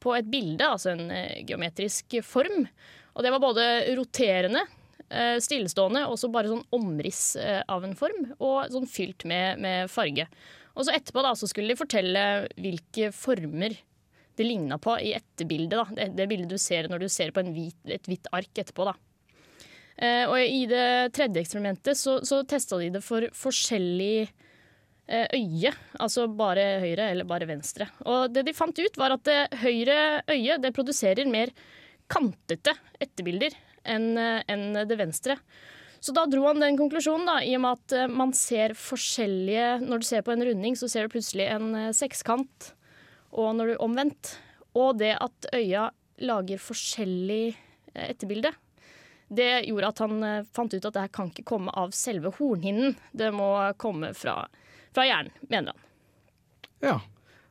på 0.04 0.15
et 0.17 0.28
bilde, 0.28 0.67
altså 0.67 0.91
en 0.91 1.08
eh, 1.15 1.45
geometrisk 1.47 2.17
form. 2.28 2.65
Og 3.13 3.23
det 3.23 3.32
var 3.32 3.43
både 3.43 3.67
roterende, 3.99 4.65
stillestående 5.13 6.08
og 6.10 6.15
så 6.17 6.26
bare 6.34 6.49
sånn 6.49 6.63
omriss 6.73 7.36
av 7.69 7.84
en 7.86 7.91
form, 7.93 8.32
og 8.41 8.71
sånn 8.73 8.88
fylt 8.89 9.28
med, 9.30 9.60
med 9.62 9.91
farge. 9.93 10.26
Og 10.73 10.88
så 10.88 10.95
etterpå 10.95 11.21
da, 11.21 11.36
så 11.38 11.45
skulle 11.45 11.69
de 11.69 11.78
fortelle 11.78 12.23
hvilke 12.58 13.12
former 13.13 13.76
det 14.39 14.47
ligna 14.47 14.80
på 14.82 14.95
i 14.97 15.13
etterbildet. 15.13 15.76
da. 15.78 15.86
Det, 15.99 16.08
det 16.17 16.30
bildet 16.32 16.56
du 16.56 16.58
ser 16.58 16.89
når 16.89 17.06
du 17.06 17.12
ser 17.13 17.36
på 17.36 17.45
hvit, 17.45 17.78
et 17.86 18.10
hvitt 18.10 18.32
ark 18.34 18.63
etterpå. 18.63 18.89
da. 18.89 18.97
Eh, 19.97 20.23
og 20.25 20.38
i 20.39 20.63
det 20.69 21.13
tredje 21.15 21.43
eksperimentet 21.43 21.99
så, 21.99 22.19
så 22.25 22.41
testa 22.49 22.79
de 22.82 22.89
det 22.95 23.03
for 23.06 23.27
forskjellig 23.38 24.25
eh, 24.25 25.27
øye. 25.38 25.73
Altså 25.99 26.27
bare 26.27 26.65
høyre 26.84 27.12
eller 27.12 27.29
bare 27.29 27.49
venstre. 27.49 27.89
Og 28.06 28.34
det 28.34 28.45
de 28.47 28.56
fant 28.58 28.79
ut, 28.79 28.97
var 28.99 29.17
at 29.17 29.27
det 29.29 29.62
høyre 29.65 29.99
øye 30.32 30.58
det 30.62 30.73
produserer 30.75 31.29
mer 31.29 31.53
kantete 32.12 32.75
etterbilder 33.01 33.56
enn 33.84 34.15
en 34.17 34.65
det 34.88 34.95
venstre. 34.99 35.38
Så 36.03 36.12
da 36.12 36.25
dro 36.27 36.43
han 36.49 36.60
den 36.60 36.75
konklusjonen, 36.75 37.29
da, 37.29 37.38
i 37.39 37.53
og 37.56 37.62
med 37.63 37.77
at 37.77 37.93
eh, 37.95 38.10
man 38.12 38.34
ser 38.36 38.75
forskjellige 38.75 39.67
Når 39.86 40.01
du 40.01 40.08
ser 40.08 40.23
på 40.25 40.34
en 40.34 40.43
runding, 40.43 40.75
så 40.75 40.89
ser 40.91 41.08
du 41.08 41.13
plutselig 41.13 41.47
en 41.47 41.69
eh, 41.79 41.93
sekskant, 41.95 42.73
og 43.32 43.53
når 43.56 43.71
du 43.71 43.75
omvendt. 43.86 44.34
Og 44.75 44.97
det 44.99 45.13
at 45.15 45.47
øya 45.56 45.88
lager 46.27 46.60
forskjellig 46.60 47.53
eh, 47.53 48.10
etterbilde, 48.10 48.51
det 49.36 49.65
gjorde 49.69 49.93
at 49.93 50.04
han 50.04 50.28
eh, 50.28 50.43
fant 50.56 50.74
ut 50.74 50.86
at 50.86 50.93
det 50.93 51.06
her 51.06 51.15
kan 51.19 51.32
ikke 51.32 51.48
komme 51.54 51.74
av 51.80 51.96
selve 51.96 52.34
hornhinnen. 52.38 52.96
Det 53.12 53.32
må 53.36 53.50
komme 53.82 54.13
fra, 54.17 54.43
fra 54.96 55.08
hjernen, 55.08 55.34
mener 55.50 55.74
han. 55.74 55.89
Ja. 56.84 57.00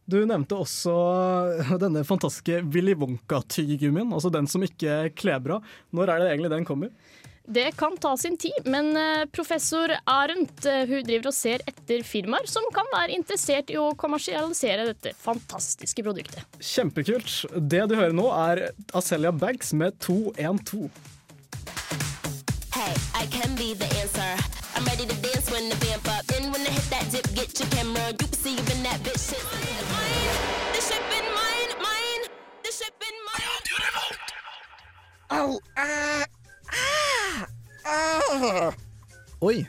Du 0.05 0.19
nevnte 0.27 0.59
også 0.59 0.93
denne 1.81 2.03
fantastiske 2.05 2.65
Willy 2.75 2.97
Wonka-tyggegummien, 2.99 4.11
altså 4.13 4.33
den 4.35 4.49
som 4.51 4.65
ikke 4.67 5.13
kler 5.15 5.39
bra. 5.41 5.61
Når 5.95 6.11
er 6.11 6.23
det 6.23 6.33
egentlig 6.33 6.51
den 6.53 6.67
kommer? 6.69 6.91
Det 7.45 7.73
kan 7.73 7.97
ta 7.97 8.17
sin 8.17 8.37
tid, 8.39 8.67
men 8.71 8.97
eh, 8.97 9.25
professor 9.35 9.91
Arendt 10.05 10.67
eh, 10.67 10.85
hun 10.87 11.03
driver 11.07 11.33
og 11.33 11.35
ser 11.35 11.65
etter 11.67 12.05
firmaer 12.07 12.47
som 12.47 12.67
kan 12.75 12.87
være 12.93 13.17
interessert 13.17 13.73
i 13.75 13.79
å 13.83 13.89
kommersialisere 13.99 14.87
dette 14.93 15.15
fantastiske 15.19 16.05
produktet. 16.07 16.47
Kjempekult. 16.63 17.41
Det 17.59 17.83
du 17.91 17.97
hører 17.99 18.15
nå, 18.15 18.29
er 18.31 18.69
Acelia 18.95 19.35
Bags 19.35 19.75
med 19.75 19.99
212. 20.07 20.87
I 23.23 23.27
can 23.27 23.55
be 23.55 23.73
the 23.75 23.87
answer. 24.03 24.33
I'm 24.75 24.85
ready 24.85 25.07
to 25.07 25.17
dance 25.23 25.49
when 25.53 25.69
the 25.69 25.77
vamp 25.77 26.09
up. 26.11 26.27
Then 26.27 26.51
when 26.51 26.61
I 26.63 26.71
hit 26.75 26.91
that 26.91 27.07
dip, 27.13 27.27
get 27.39 27.55
your 27.61 27.69
camera. 27.71 28.11
You 28.11 28.27
can 28.27 28.33
see 28.33 28.57
you 28.57 28.63
been 28.67 28.83
that 28.83 28.99
bitch 29.07 29.23
shit. 29.31 29.45
Mine, 29.95 30.35
the 30.75 30.81
ship 30.89 31.07
in 31.19 31.27
mine, 31.39 31.73
mine, 31.87 32.23
the 32.65 32.71
ship 32.79 32.97
in 33.09 33.17
mine. 33.29 33.63
Au! 35.39 35.61
Ah, 35.77 36.25
ah, 36.73 37.47
ah. 37.87 38.75
Oi, 39.43 39.67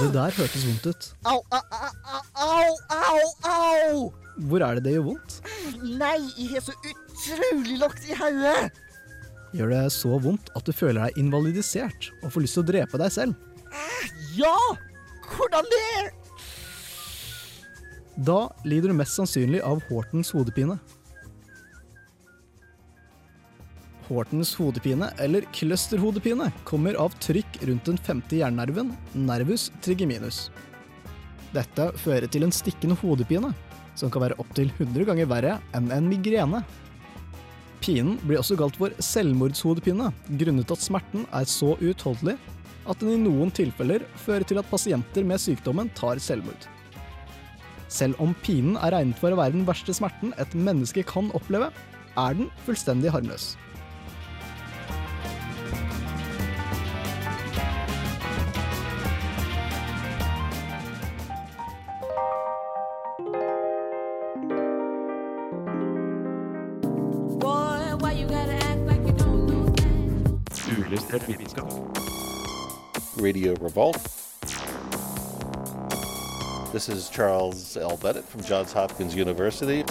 det 0.00 0.12
der 0.12 0.30
hørtes 0.36 0.66
vondt 0.66 0.86
ut. 0.92 1.08
Au, 1.24 1.40
au, 1.50 1.64
au, 1.80 2.22
au, 2.34 2.70
au, 2.90 3.24
au! 3.48 4.12
Hvor 4.36 4.58
er 4.60 4.74
det 4.74 4.84
det 4.84 4.92
gjør 4.98 5.08
vondt? 5.08 5.40
Nei, 5.82 6.20
jeg 6.36 6.48
har 6.52 6.60
så 6.68 6.76
utrolig 6.84 7.78
lagt 7.80 8.04
i 8.08 8.16
hodet! 8.20 8.70
Gjør 9.56 9.72
det 9.72 9.82
så 9.94 10.18
vondt 10.22 10.52
at 10.54 10.66
du 10.66 10.72
føler 10.74 11.08
deg 11.08 11.18
invalidisert 11.18 12.12
og 12.20 12.30
får 12.34 12.44
lyst 12.44 12.58
til 12.58 12.64
å 12.64 12.70
drepe 12.70 13.00
deg 13.00 13.14
selv? 13.14 13.34
Ja! 14.38 14.56
Hvordan 15.30 15.66
det? 15.70 16.20
Da 18.20 18.40
lider 18.68 18.90
du 18.90 18.98
mest 18.98 19.16
sannsynlig 19.16 19.62
av 19.64 19.82
Hortens 19.88 20.32
hodepine. 20.34 20.76
Hortens 24.10 24.50
hodepine, 24.58 25.12
eller 25.22 25.46
clusterhodepine, 25.54 26.48
kommer 26.66 26.98
av 26.98 27.14
trykk 27.22 27.60
rundt 27.68 27.86
den 27.86 28.00
femte 28.02 28.40
hjernenerven, 28.40 28.90
nervus 29.14 29.68
trigeminus. 29.84 30.48
Dette 31.54 31.88
fører 31.98 32.26
til 32.30 32.46
en 32.46 32.54
stikkende 32.54 32.98
hodepine, 33.00 33.52
som 33.98 34.10
kan 34.10 34.26
være 34.26 34.38
opptil 34.42 34.70
100 34.76 35.06
ganger 35.12 35.30
verre 35.30 35.56
enn 35.78 35.90
en 35.94 36.10
migrene. 36.10 36.64
Pinen 37.80 38.18
blir 38.26 38.40
også 38.40 38.58
kalt 38.60 38.76
for 38.76 38.92
selvmordshodepine, 39.00 40.10
grunnet 40.40 40.72
at 40.74 40.82
smerten 40.84 41.24
er 41.32 41.46
så 41.48 41.72
uutholdelig 41.80 42.36
at 42.90 43.00
den 43.00 43.14
i 43.14 43.20
noen 43.22 43.52
tilfeller 43.54 44.04
fører 44.20 44.44
til 44.48 44.60
at 44.60 44.68
pasienter 44.68 45.24
med 45.26 45.40
sykdommen 45.40 45.90
tar 45.96 46.20
selvmord. 46.22 46.68
Selv 47.90 48.20
om 48.22 48.34
pinen 48.44 48.76
er 48.78 48.94
regnet 48.94 49.18
for 49.18 49.32
å 49.32 49.40
være 49.40 49.56
den 49.56 49.66
verste 49.68 49.94
smerten 49.96 50.34
et 50.40 50.52
menneske 50.54 51.04
kan 51.08 51.32
oppleve, 51.36 51.70
er 52.18 52.36
den 52.38 52.50
fullstendig 52.66 53.12
harmløs. 53.14 53.54
Radio 73.30 73.54
Revolt. 73.60 73.94
This 76.72 76.88
is 76.88 77.08
Charles 77.10 77.76
L. 77.76 77.96
Bennett 77.96 78.24
from 78.24 78.42
Johns 78.42 78.72
Hopkins 78.72 79.14
University. 79.14 79.84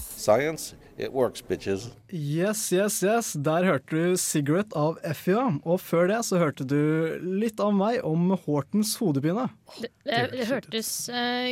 Science, 0.00 0.74
it 1.00 1.12
works, 1.12 1.42
bitches. 1.42 1.90
Yes, 2.12 2.72
yes, 2.72 3.02
yes. 3.02 3.32
Der 3.32 3.64
hørte 3.64 3.90
du 3.90 4.16
'Cigarette' 4.16 4.76
av 4.76 4.98
Effia. 5.02 5.58
og 5.64 5.80
før 5.80 6.08
det 6.08 6.20
så 6.26 6.38
hørte 6.38 6.66
du 6.66 7.18
litt 7.22 7.60
av 7.60 7.72
meg 7.74 8.04
om 8.04 8.36
Hortens 8.44 8.96
hodepine. 9.00 9.48
Det, 9.80 9.90
det, 10.04 10.20
det 10.34 10.46
hørtes 10.50 10.90
uh, 11.08 11.48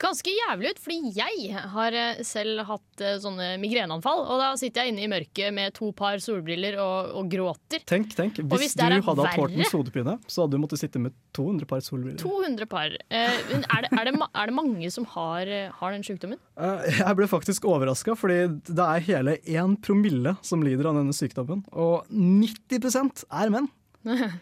ganske 0.00 0.30
jævlig 0.30 0.72
ut, 0.72 0.82
fordi 0.82 1.12
jeg 1.16 1.64
har 1.74 1.92
eh, 1.92 2.22
selv 2.26 2.64
hatt 2.68 3.02
uh, 3.02 3.18
sånne 3.22 3.56
migreneanfall. 3.62 4.24
Og 4.24 4.42
da 4.42 4.52
sitter 4.60 4.86
jeg 4.86 4.94
inne 4.94 5.06
i 5.06 5.10
mørket 5.12 5.54
med 5.54 5.74
to 5.78 5.92
par 5.96 6.22
solbriller 6.22 6.78
og, 6.82 7.12
og 7.20 7.30
gråter. 7.32 7.84
Tenk, 7.86 8.14
tenk, 8.16 8.40
hvis, 8.40 8.68
hvis 8.68 8.78
du 8.78 8.86
hadde 8.86 9.02
hatt 9.02 9.38
Hortens 9.38 9.74
hodepine, 9.74 10.16
så 10.26 10.44
hadde 10.44 10.56
du 10.56 10.62
måttet 10.62 10.82
sitte 10.82 11.02
med 11.02 11.16
200 11.36 11.68
par 11.70 11.80
solbriller. 11.84 12.18
200 12.20 12.68
par. 12.70 12.92
Eh, 13.08 13.16
er, 13.16 13.42
det, 13.48 13.90
er, 13.90 14.08
det, 14.10 14.14
er 14.20 14.50
det 14.50 14.56
mange 14.56 14.90
som 14.92 15.06
har, 15.14 15.48
eh, 15.48 15.72
har 15.80 15.94
den 15.96 16.04
sykdommen? 16.06 16.40
Eh, 16.60 16.86
Jeg 17.00 17.18
ble 17.18 17.28
faktisk 17.30 17.66
overraska, 17.70 18.16
fordi 18.18 18.40
det 18.68 18.86
er 18.86 19.06
hele 19.08 19.38
1 19.42 19.78
promille 19.84 20.36
som 20.44 20.64
lider 20.64 20.90
av 20.90 21.00
denne 21.00 21.16
sykdommen. 21.16 21.64
Og 21.72 22.08
90% 22.12 23.24
er 23.30 23.52
menn. 23.54 23.70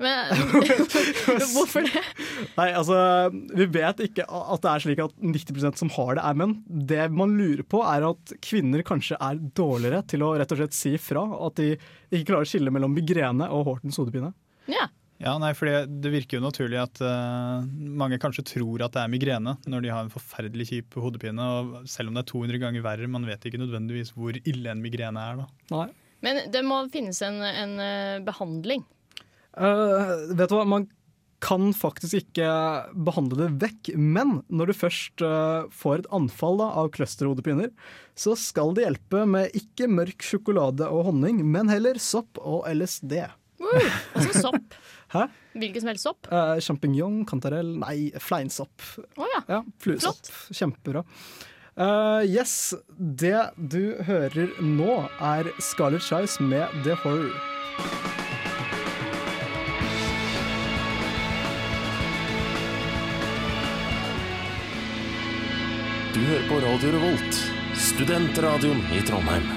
Men, 0.00 0.30
hvorfor 1.52 1.84
det? 1.84 2.00
Nei, 2.56 2.70
altså, 2.72 2.96
Vi 3.52 3.66
vet 3.68 3.98
ikke 4.06 4.24
at 4.24 4.62
det 4.64 4.70
er 4.70 4.84
slik 4.86 5.02
at 5.04 5.12
90% 5.20 5.76
som 5.82 5.90
har 5.92 6.14
det, 6.16 6.22
er 6.24 6.38
menn. 6.40 6.54
Det 6.88 7.08
man 7.12 7.34
lurer 7.36 7.60
på, 7.68 7.82
er 7.84 8.06
at 8.08 8.32
kvinner 8.40 8.80
kanskje 8.86 9.18
er 9.20 9.36
dårligere 9.60 10.00
til 10.08 10.24
å 10.24 10.32
rett 10.40 10.54
og 10.56 10.62
slett 10.62 10.76
si 10.76 10.94
ifra. 10.96 11.26
At 11.44 11.60
de 11.60 11.74
ikke 11.76 12.30
klarer 12.30 12.48
å 12.48 12.50
skille 12.50 12.72
mellom 12.72 12.96
migrene 12.96 13.50
og 13.52 13.66
Hortens 13.68 14.00
hodepine. 14.00 14.32
Ja. 14.72 14.88
Ja, 15.20 15.34
nei, 15.36 15.50
for 15.52 15.68
det 15.68 16.10
virker 16.14 16.38
jo 16.38 16.44
naturlig 16.46 16.78
at 16.80 17.00
uh, 17.04 17.60
mange 18.00 18.16
kanskje 18.22 18.46
tror 18.54 18.86
at 18.86 18.94
det 18.94 19.02
er 19.02 19.10
migrene 19.12 19.52
når 19.68 19.82
de 19.84 19.90
har 19.92 20.06
en 20.06 20.12
forferdelig 20.12 20.70
kjip 20.70 20.96
hodepine. 20.96 21.44
og 21.44 21.90
Selv 21.92 22.08
om 22.08 22.16
det 22.16 22.22
er 22.24 22.30
200 22.30 22.62
ganger 22.62 22.84
verre, 22.86 23.10
man 23.10 23.28
vet 23.28 23.44
ikke 23.44 23.60
nødvendigvis 23.60 24.14
hvor 24.16 24.38
ille 24.40 24.72
en 24.72 24.80
migrene 24.80 25.20
er. 25.20 25.42
da. 25.42 25.50
Nei. 25.74 25.90
Men 26.24 26.40
det 26.52 26.62
må 26.64 26.80
finnes 26.92 27.20
en, 27.24 27.38
en 27.44 27.76
eh, 27.80 28.16
behandling. 28.24 28.82
Uh, 29.56 30.32
vet 30.36 30.50
du 30.50 30.56
hva, 30.56 30.66
man 30.68 30.84
kan 31.40 31.70
faktisk 31.72 32.18
ikke 32.18 32.48
behandle 33.08 33.38
det 33.40 33.48
vekk, 33.62 33.92
men 33.96 34.38
når 34.52 34.70
du 34.70 34.76
først 34.76 35.24
uh, 35.24 35.64
får 35.72 36.02
et 36.02 36.10
anfall 36.16 36.60
da, 36.60 36.68
av 36.82 36.90
clusterhodepiner, 36.96 37.72
så 38.12 38.36
skal 38.36 38.74
det 38.76 38.84
hjelpe 38.84 39.24
med 39.28 39.56
ikke 39.56 39.88
mørk 39.88 40.24
sjokolade 40.24 40.88
og 40.92 41.08
honning, 41.08 41.40
men 41.48 41.72
heller 41.72 42.00
sopp 42.00 42.40
og 42.40 42.68
LSD. 42.68 43.16
Uh, 43.60 44.00
Altså 44.16 44.44
sopp. 44.44 44.76
Hæ? 45.10 45.26
Hvilken 45.58 45.82
som 45.82 45.90
helst 45.90 46.06
sopp. 46.06 46.26
Uh, 46.30 46.56
Sjampinjong, 46.62 47.24
kantarell, 47.26 47.72
nei, 47.82 48.12
fleinsopp. 48.22 48.84
Oh, 49.18 49.26
ja. 49.26 49.42
Ja, 49.50 49.62
Fluesopp. 49.82 50.30
Kjempebra. 50.54 51.02
Uh, 51.74 52.22
yes, 52.26 52.74
det 52.98 53.50
du 53.56 53.96
hører 54.06 54.52
nå 54.62 55.00
er 55.18 55.50
Scarlett 55.62 56.06
Shice 56.06 56.42
med 56.42 56.70
The 56.84 56.94
Horror. 57.02 57.34
Du 66.14 66.22
hører 66.22 66.48
på 66.50 66.62
Radio 66.62 66.94
Revolt, 66.94 67.44
studentradioen 67.74 68.82
i 68.94 69.02
Trondheim. 69.06 69.54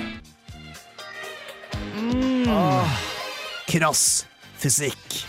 Ah, 2.50 3.02
krass 3.68 4.24
fysikk. 4.64 5.24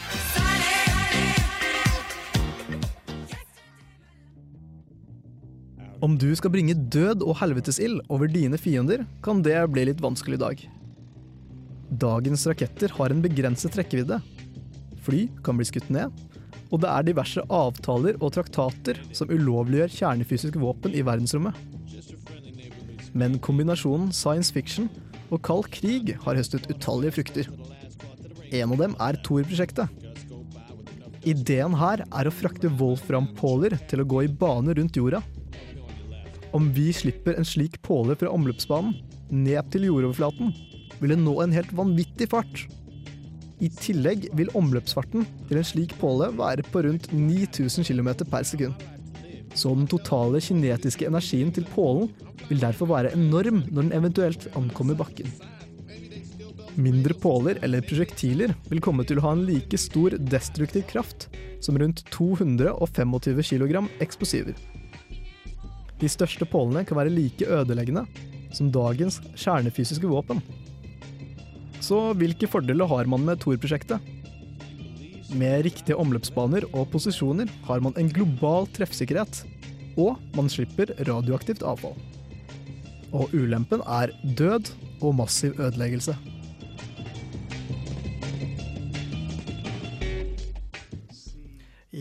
Om 6.05 6.18
du 6.20 6.29
skal 6.37 6.53
bringe 6.53 6.77
død 6.77 7.25
og 7.25 7.38
helvetesild 7.40 8.03
over 8.12 8.29
dine 8.29 8.59
fiender, 8.61 9.07
kan 9.25 9.40
det 9.42 9.57
bli 9.73 9.87
litt 9.88 10.03
vanskelig 10.05 10.37
i 10.37 10.42
dag. 10.42 10.64
Dagens 12.05 12.44
raketter 12.51 12.92
har 12.99 13.11
en 13.11 13.23
begrenset 13.25 13.79
rekkevidde. 13.79 14.20
Fly 15.05 15.27
kan 15.47 15.57
bli 15.59 15.66
skutt 15.68 15.88
ned, 15.92 16.12
og 16.70 16.83
det 16.85 16.90
er 16.90 17.07
diverse 17.09 17.42
avtaler 17.49 18.18
og 18.20 18.35
traktater 18.37 19.01
som 19.16 19.33
ulovliggjør 19.33 19.97
kjernefysiske 19.97 20.61
våpen 20.61 20.94
i 20.94 21.05
verdensrommet. 21.07 21.57
Men 23.14 23.38
kombinasjonen 23.38 24.12
science 24.12 24.53
fiction 24.53 24.90
og 25.31 25.40
kald 25.47 25.70
krig 25.73 26.16
har 26.27 26.37
høstet 26.37 26.68
utallige 26.68 27.20
frukter. 27.20 27.49
En 28.52 28.74
av 28.74 28.80
dem 28.80 28.96
er 29.00 29.18
Thor-prosjektet. 29.24 29.88
Ideen 31.24 31.72
her 31.80 32.02
er 32.04 32.28
å 32.28 32.35
frakte 32.35 32.68
Wolfram-påler 32.80 33.78
til 33.88 34.02
å 34.02 34.09
gå 34.09 34.26
i 34.26 34.33
bane 34.42 34.74
rundt 34.76 34.98
jorda. 34.98 35.22
Om 36.54 36.68
vi 36.76 36.90
slipper 36.94 37.38
en 37.38 37.48
slik 37.48 37.80
påle 37.83 38.16
fra 38.20 38.30
omløpsbanen 38.30 38.98
ned 39.33 39.70
til 39.72 39.88
jordoverflaten, 39.88 40.52
vil 41.00 41.14
det 41.14 41.20
nå 41.22 41.38
en 41.42 41.54
helt 41.57 41.72
vanvittig 41.74 42.28
fart. 42.30 42.66
I 43.64 43.70
tillegg 43.72 44.28
vil 44.37 44.52
omløpsfarten 44.59 45.24
til 45.48 45.59
en 45.61 45.66
slik 45.66 45.94
påle 46.00 46.28
være 46.37 46.66
på 46.68 46.85
rundt 46.85 47.09
9000 47.14 47.88
km 47.88 48.12
per 48.28 48.44
sekund. 48.46 48.76
Så 49.54 49.70
den 49.72 49.88
totale 49.88 50.42
kinetiske 50.42 51.07
energien 51.09 51.52
til 51.54 51.66
pålen 51.72 52.11
vil 52.48 52.61
derfor 52.61 52.90
være 52.90 53.14
enorm 53.16 53.62
når 53.70 53.80
den 53.87 53.96
eventuelt 53.96 54.48
ankommer 54.59 54.98
bakken. 54.98 55.30
Mindre 56.74 57.14
påler 57.14 57.58
eller 57.62 57.84
prosjektiler 57.87 58.54
vil 58.66 58.82
komme 58.82 59.04
til 59.06 59.20
å 59.20 59.28
ha 59.28 59.34
en 59.37 59.44
like 59.46 59.78
stor 59.78 60.16
destruktiv 60.18 60.82
kraft 60.90 61.28
som 61.62 61.78
rundt 61.78 62.02
225 62.10 63.14
kg 63.46 63.84
eksplosiver. 64.02 64.56
De 66.00 66.10
største 66.10 66.46
pålene 66.50 66.82
kan 66.84 66.98
være 66.98 67.14
like 67.14 67.46
ødeleggende 67.46 68.02
som 68.54 68.72
dagens 68.74 69.20
kjernefysiske 69.38 70.10
våpen. 70.10 70.42
Så 71.84 72.00
hvilke 72.18 72.48
fordeler 72.50 72.90
har 72.90 73.06
man 73.10 73.22
med 73.26 73.42
Thor-prosjektet? 73.42 74.02
Med 75.34 75.64
riktige 75.66 75.98
omløpsbaner 75.98 76.66
og 76.72 76.90
posisjoner 76.92 77.50
har 77.68 77.82
man 77.82 77.94
en 77.98 78.10
global 78.10 78.68
treffsikkerhet, 78.74 79.42
og 79.98 80.18
man 80.34 80.50
slipper 80.50 80.94
radioaktivt 81.06 81.64
avfall. 81.66 81.96
Og 83.14 83.30
ulempen 83.34 83.82
er 83.87 84.14
død 84.38 84.70
og 85.04 85.18
massiv 85.22 85.58
ødeleggelse. 85.60 86.16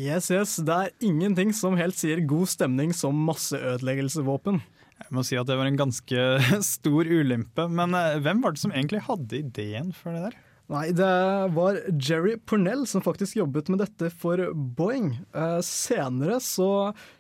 Yes, 0.04 0.28
yes, 0.34 0.58
det 0.66 0.74
er 0.76 1.06
ingenting 1.06 1.54
som 1.56 1.78
helt 1.80 1.96
sier 1.96 2.20
god 2.28 2.50
stemning 2.52 2.92
som 2.98 3.16
masseødeleggelsevåpen. 3.30 4.58
Jeg 5.04 5.14
må 5.16 5.24
si 5.24 5.38
at 5.40 5.48
det 5.48 5.56
var 5.56 5.70
en 5.70 5.80
ganske 5.80 6.24
stor 6.76 7.08
ulempe. 7.08 7.70
Men 7.72 7.96
eh, 7.96 8.18
hvem 8.24 8.42
var 8.44 8.56
det 8.56 8.64
som 8.64 8.74
egentlig 8.74 9.06
hadde 9.08 9.40
ideen 9.40 9.94
for 9.96 10.16
det 10.16 10.26
der? 10.26 10.42
Nei, 10.74 10.88
det 10.96 11.12
var 11.56 11.78
Jerry 11.92 12.36
Pornell 12.40 12.86
som 12.90 13.04
faktisk 13.06 13.38
jobbet 13.38 13.70
med 13.72 13.84
dette 13.84 14.10
for 14.10 14.42
Boeing. 14.52 15.14
Eh, 15.36 15.60
senere 15.64 16.40
så 16.44 16.68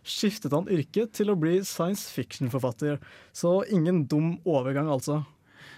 skiftet 0.04 0.56
han 0.56 0.68
yrke 0.72 1.06
til 1.16 1.32
å 1.32 1.38
bli 1.40 1.62
science 1.68 2.10
fiction-forfatter. 2.12 3.00
Så 3.36 3.62
ingen 3.72 4.04
dum 4.12 4.38
overgang, 4.44 4.92
altså. 4.92 5.22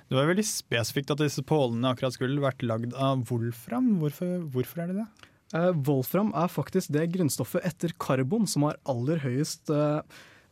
Det 0.09 0.17
var 0.17 0.29
veldig 0.29 0.45
spesifikt 0.45 1.13
at 1.13 1.21
disse 1.21 1.45
pålene 1.45 1.93
akkurat 1.93 2.17
skulle 2.17 2.41
vært 2.41 2.65
lagd 2.65 2.97
av 2.97 3.25
wolfram. 3.29 3.95
Hvorfor, 4.01 4.37
hvorfor 4.53 4.85
er 4.85 4.93
det 4.93 5.01
det? 5.03 5.24
Eh, 5.53 5.71
Wolfram 5.85 6.31
er 6.33 6.47
faktisk 6.49 6.89
det 6.95 7.11
grunnstoffet 7.13 7.61
etter 7.67 7.91
karbon 8.01 8.47
som 8.49 8.63
har 8.65 8.79
aller 8.89 9.19
høyest 9.21 9.69
eh, 9.73 10.01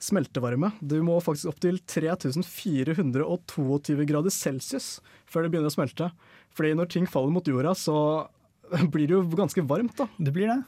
smeltevarme. 0.03 0.71
Du 0.84 0.99
må 1.06 1.15
faktisk 1.23 1.47
opp 1.53 1.60
til 1.63 1.79
3422 1.89 4.06
grader 4.10 4.34
celsius 4.34 4.99
før 5.25 5.43
det 5.45 5.51
begynner 5.53 5.71
å 5.71 5.77
smelte. 5.77 6.12
Fordi 6.53 6.75
når 6.77 6.88
ting 6.93 7.06
faller 7.10 7.34
mot 7.34 7.47
jorda, 7.49 7.73
så 7.77 7.97
blir 8.93 9.08
det 9.10 9.15
jo 9.17 9.23
ganske 9.34 9.62
varmt. 9.65 9.97
da. 9.97 10.06
Det 10.19 10.34
blir 10.36 10.47
det. 10.51 10.62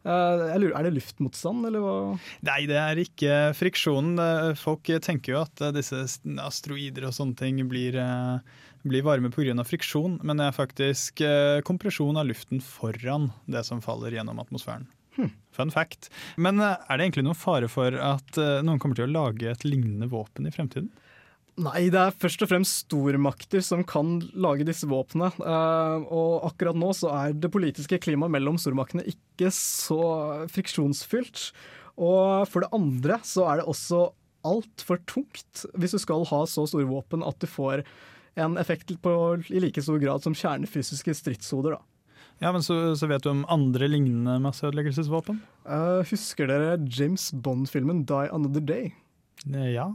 Eh, 0.00 0.42
jeg 0.52 0.60
lurer, 0.62 0.76
Er 0.78 0.82
det 0.88 0.96
luftmotstand, 0.98 1.60
eller 1.68 1.80
hva? 1.84 1.94
Nei, 2.48 2.60
det 2.68 2.78
er 2.80 2.96
ikke 3.04 3.32
friksjonen. 3.56 4.14
Folk 4.60 4.84
tenker 5.04 5.28
jo 5.34 5.40
at 5.44 5.56
disse 5.76 5.98
asteroider 6.44 7.02
og 7.08 7.14
sånne 7.16 7.36
ting 7.40 7.54
blir, 7.68 7.92
eh, 8.00 8.36
blir 8.82 9.04
varme 9.04 9.30
pga. 9.32 9.64
friksjon, 9.64 10.20
men 10.22 10.40
det 10.40 10.48
er 10.48 10.56
faktisk 10.56 11.20
eh, 11.20 11.60
kompresjon 11.66 12.16
av 12.16 12.28
luften 12.30 12.62
foran 12.64 13.30
det 13.46 13.64
som 13.68 13.82
faller 13.84 14.12
gjennom 14.16 14.40
atmosfæren. 14.40 14.88
Fun 15.52 15.70
fact. 15.70 16.08
Men 16.36 16.60
eh, 16.62 16.78
er 16.88 16.98
det 16.98 17.08
egentlig 17.08 17.26
noen 17.26 17.38
fare 17.38 17.68
for 17.70 17.94
at 17.94 18.38
eh, 18.40 18.60
noen 18.64 18.80
kommer 18.80 18.98
til 18.98 19.08
å 19.08 19.12
lage 19.12 19.50
et 19.50 19.66
lignende 19.66 20.08
våpen 20.10 20.48
i 20.48 20.54
fremtiden? 20.54 20.90
Nei, 21.60 21.90
det 21.92 21.98
er 21.98 22.14
først 22.16 22.44
og 22.44 22.48
fremst 22.52 22.86
stormakter 22.86 23.60
som 23.64 23.82
kan 23.84 24.20
lage 24.32 24.64
disse 24.68 24.88
våpnene. 24.88 25.32
Eh, 25.34 26.06
og 26.06 26.46
akkurat 26.48 26.78
nå 26.78 26.92
så 26.96 27.10
er 27.18 27.34
det 27.36 27.52
politiske 27.52 28.00
klimaet 28.00 28.32
mellom 28.32 28.56
stormaktene 28.60 29.04
ikke 29.10 29.50
så 29.54 30.00
friksjonsfylt. 30.52 31.50
Og 32.00 32.48
for 32.48 32.64
det 32.64 32.72
andre 32.76 33.18
så 33.26 33.44
er 33.50 33.60
det 33.60 33.68
også 33.68 34.06
altfor 34.46 35.02
tungt 35.10 35.66
hvis 35.76 35.92
du 35.92 36.00
skal 36.00 36.24
ha 36.30 36.44
så 36.48 36.64
store 36.70 36.88
våpen 36.88 37.20
at 37.26 37.36
du 37.42 37.48
får 37.50 37.82
en 38.36 38.56
effekt 38.60 38.92
på, 39.02 39.12
i 39.50 39.60
like 39.60 39.82
stor 39.82 39.98
grad 39.98 40.22
som 40.22 40.34
kjernefysiske 40.34 41.14
stridshoder. 41.14 41.78
da. 41.78 41.80
Ja, 42.40 42.52
men 42.52 42.62
så, 42.64 42.96
så 42.96 43.06
vet 43.10 43.22
du 43.22 43.30
om 43.30 43.42
andre 43.52 43.88
lignende 43.90 44.38
masseødeleggelsesvåpen? 44.40 45.42
Uh, 45.68 46.00
husker 46.08 46.48
dere 46.48 46.78
James 46.88 47.30
Bond-filmen 47.32 48.06
'Die 48.08 48.30
Another 48.32 48.60
Day'? 48.64 48.92
Eh, 49.52 49.72
Ja. 49.74 49.90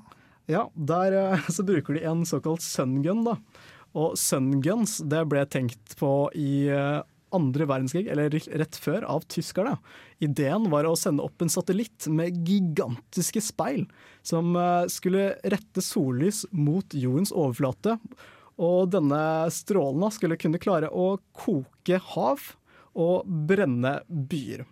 Ja, 0.48 0.68
der 0.76 1.34
uh, 1.34 1.48
så 1.56 1.64
bruker 1.66 1.96
de 1.98 2.04
en 2.06 2.26
såkalt 2.26 2.62
sungun. 2.62 3.24
da. 3.26 3.40
Og 3.96 4.14
sunguns 4.20 5.00
det 5.10 5.24
ble 5.32 5.46
tenkt 5.48 5.96
på 5.98 6.30
i 6.36 6.68
eh, 6.68 7.00
andre 7.36 7.68
verdenskrig, 7.70 8.08
eller 8.12 8.32
rett 8.32 8.78
før, 8.80 9.06
av 9.12 9.26
tyskerne. 9.32 9.76
Ideen 10.24 10.70
var 10.72 10.88
å 10.88 10.96
sende 11.00 11.26
opp 11.26 11.44
en 11.44 11.52
satellitt 11.52 12.08
med 12.12 12.42
gigantiske 12.48 13.44
speil 13.44 13.86
som 14.26 14.56
eh, 14.60 14.88
skulle 14.92 15.34
rette 15.44 15.84
sollys 15.84 16.46
mot 16.56 16.96
jordens 16.96 17.34
overflate. 17.36 17.98
Og 18.56 18.88
denne 18.94 19.22
strålen 19.52 20.08
skulle 20.16 20.40
kunne 20.40 20.62
klare 20.64 20.90
å 20.90 21.18
koke 21.36 22.00
hav 22.16 22.54
og 22.96 23.28
brenne 23.28 23.98
byer. 24.08 24.64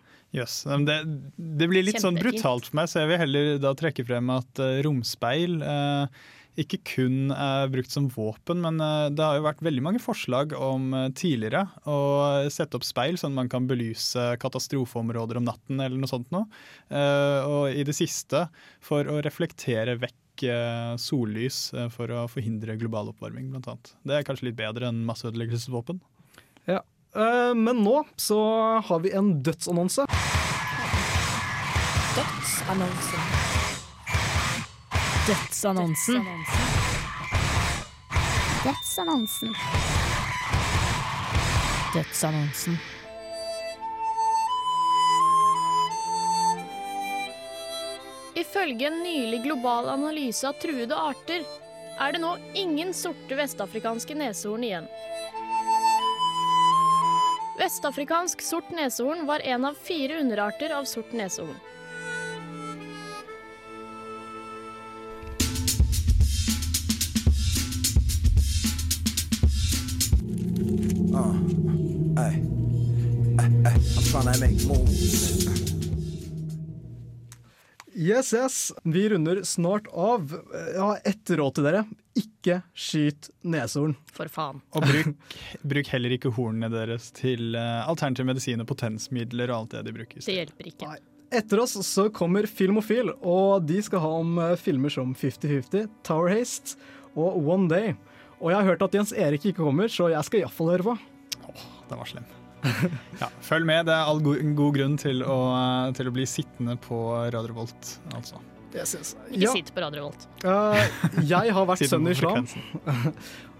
Men 0.70 0.86
Det, 0.88 1.00
det 1.36 1.68
blir 1.70 1.86
litt 1.86 2.02
sånn 2.02 2.18
brutalt 2.18 2.70
for 2.70 2.80
meg, 2.80 2.90
så 2.90 3.04
jeg 3.04 3.12
vil 3.12 3.22
heller 3.22 3.52
da 3.62 3.74
trekke 3.78 4.06
frem 4.06 4.32
at 4.34 4.62
eh, 4.62 4.80
romspeil 4.86 5.60
eh, 5.62 6.24
ikke 6.60 6.78
kun 6.86 7.32
er 7.34 7.70
brukt 7.72 7.90
som 7.90 8.06
våpen, 8.12 8.60
men 8.62 8.78
eh, 8.82 9.08
det 9.14 9.24
har 9.24 9.38
jo 9.38 9.46
vært 9.46 9.62
veldig 9.66 9.82
mange 9.82 10.02
forslag 10.02 10.54
om 10.54 10.92
eh, 10.94 11.08
tidligere 11.18 11.64
å 11.90 11.98
sette 12.52 12.78
opp 12.78 12.86
speil 12.86 13.18
sånn 13.18 13.34
at 13.34 13.40
man 13.42 13.50
kan 13.50 13.66
belyse 13.70 14.26
katastrofeområder 14.42 15.40
om 15.40 15.48
natten 15.48 15.82
eller 15.82 15.98
noe 15.98 16.10
sånt 16.10 16.30
noe. 16.34 16.46
Eh, 16.90 17.40
og 17.42 17.74
i 17.74 17.86
det 17.86 17.96
siste 17.98 18.46
for 18.84 19.10
å 19.10 19.20
reflektere 19.24 19.98
vekk 19.98 20.20
sollys 20.98 21.68
for 21.94 22.10
å 22.10 22.24
forhindre 22.26 22.74
global 22.80 23.12
oppvarming, 23.12 23.52
blant 23.52 23.68
annet. 23.70 23.92
Det 24.02 24.16
er 24.16 24.24
kanskje 24.26 24.48
litt 24.48 24.56
bedre 24.58 24.88
enn 24.90 25.04
masseødeleggelsesvåpen. 25.06 26.00
Ja. 26.66 26.80
Eh, 27.16 27.54
men 27.54 27.84
nå 27.84 28.04
så 28.16 28.40
har 28.86 28.98
vi 29.00 29.12
en 29.12 29.42
dødsannonse. 29.42 30.06
Dødsannonsen. 32.16 33.20
Dødsannonsen. 35.26 36.26
Dødsannonsen. 38.64 39.54
Dødsannonsen. 41.94 42.78
Ifølge 48.34 48.86
en 48.86 49.02
nylig 49.02 49.42
global 49.42 49.88
analyse 49.88 50.48
av 50.48 50.58
truede 50.58 50.96
arter 50.98 51.46
er 52.00 52.12
det 52.12 52.20
nå 52.24 52.32
ingen 52.58 52.90
sorte 52.94 53.38
vestafrikanske 53.38 54.16
neshorn 54.18 54.66
igjen. 54.66 54.88
Vestafrikansk 57.58 58.42
sort 58.42 58.70
neshorn 58.70 59.26
var 59.26 59.40
en 59.40 59.64
av 59.64 59.74
fire 59.74 60.20
underarter 60.20 60.74
av 60.74 60.84
sort 60.84 61.12
neshorn. 61.12 61.54
Yes, 78.04 78.34
yes. 78.36 78.72
Vi 78.82 79.08
runder 79.08 79.42
snart 79.42 79.86
av. 79.92 80.34
Jeg 80.74 80.80
har 80.80 80.98
ett 81.08 81.30
råd 81.38 81.54
til 81.56 81.64
dere. 81.64 81.84
Ikke 82.18 82.58
skyt 82.76 83.30
neshorn. 83.48 83.94
For 84.12 84.28
faen. 84.28 84.60
Og 84.76 84.84
bruk, 84.84 85.14
bruk 85.72 85.88
heller 85.94 86.12
ikke 86.18 86.32
hornene 86.36 86.68
deres 86.72 87.08
til 87.16 87.56
eh, 87.56 87.88
alternativ 87.88 88.28
medisin 88.28 88.60
og 88.60 88.68
potensmidler 88.68 89.54
og 89.54 89.62
alt 89.62 89.78
det 89.78 89.86
de 89.88 89.96
bruker. 89.96 90.20
Det 90.26 90.36
hjelper 90.36 90.68
ikke. 90.74 90.92
Etter 91.34 91.64
oss 91.64 91.78
så 91.88 92.10
kommer 92.14 92.46
Filmofil, 92.46 93.14
og 93.24 93.64
de 93.66 93.80
skal 93.82 94.04
ha 94.04 94.12
om 94.20 94.36
eh, 94.50 94.54
filmer 94.60 94.92
som 94.92 95.16
50-50, 95.16 95.88
Tower 96.06 96.28
Haste 96.34 96.76
og 97.16 97.40
One 97.40 97.70
Day. 97.72 97.96
Og 98.36 98.52
jeg 98.52 98.60
har 98.60 98.72
hørt 98.74 98.84
at 98.84 99.00
Jens 99.00 99.16
Erik 99.16 99.48
ikke 99.48 99.64
kommer, 99.64 99.88
så 99.88 100.12
jeg 100.12 100.28
skal 100.28 100.44
iallfall 100.44 100.74
høre 100.76 100.90
på. 100.92 100.98
Åh, 101.48 101.68
Den 101.88 102.02
var 102.04 102.10
slem. 102.12 102.28
Ja, 103.22 103.28
følg 103.44 103.66
med, 103.68 103.86
det 103.88 103.94
er 103.94 104.08
all 104.10 104.20
go 104.24 104.34
god 104.58 104.74
grunn 104.78 104.96
til 105.00 105.22
å, 105.22 105.36
eh, 105.58 105.92
til 105.96 106.08
å 106.10 106.14
bli 106.14 106.24
sittende 106.28 106.76
på 106.80 106.98
Radio 107.28 107.46
Revolt, 107.52 107.94
altså. 108.14 108.40
Yes, 108.74 108.94
yes. 108.98 109.12
Ikke 109.30 109.44
Ja. 109.44 109.52
sitt 109.52 109.70
på 109.74 109.84
Radio 109.84 110.02
Revolt. 110.02 110.26
Uh, 110.42 111.20
jeg 111.22 111.52
har 111.54 111.68
vært 111.68 111.86
sønn 111.86 112.08
i 112.08 112.14
islam, 112.16 112.48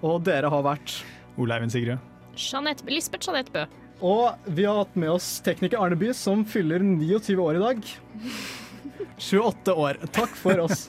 og 0.02 0.24
dere 0.26 0.50
har 0.50 0.64
vært 0.66 0.96
Ole 1.38 1.54
Sigrid 1.60 1.74
Sigrud. 1.76 2.10
Jeanette, 2.34 2.86
Lisbeth 2.90 3.28
Jeanette 3.28 3.54
Bø. 3.54 3.66
Og 4.02 4.50
vi 4.50 4.64
har 4.66 4.80
hatt 4.82 4.96
med 4.98 5.12
oss 5.14 5.28
tekniker 5.46 5.78
Arne 5.78 5.96
Bye, 5.96 6.16
som 6.18 6.42
fyller 6.44 6.82
29 6.82 7.38
år 7.38 7.60
i 7.60 7.62
dag. 7.62 7.84
28 9.22 9.74
år. 9.78 10.00
Takk 10.12 10.34
for 10.34 10.64
oss. 10.66 10.88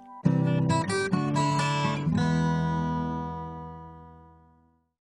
you 0.43 0.80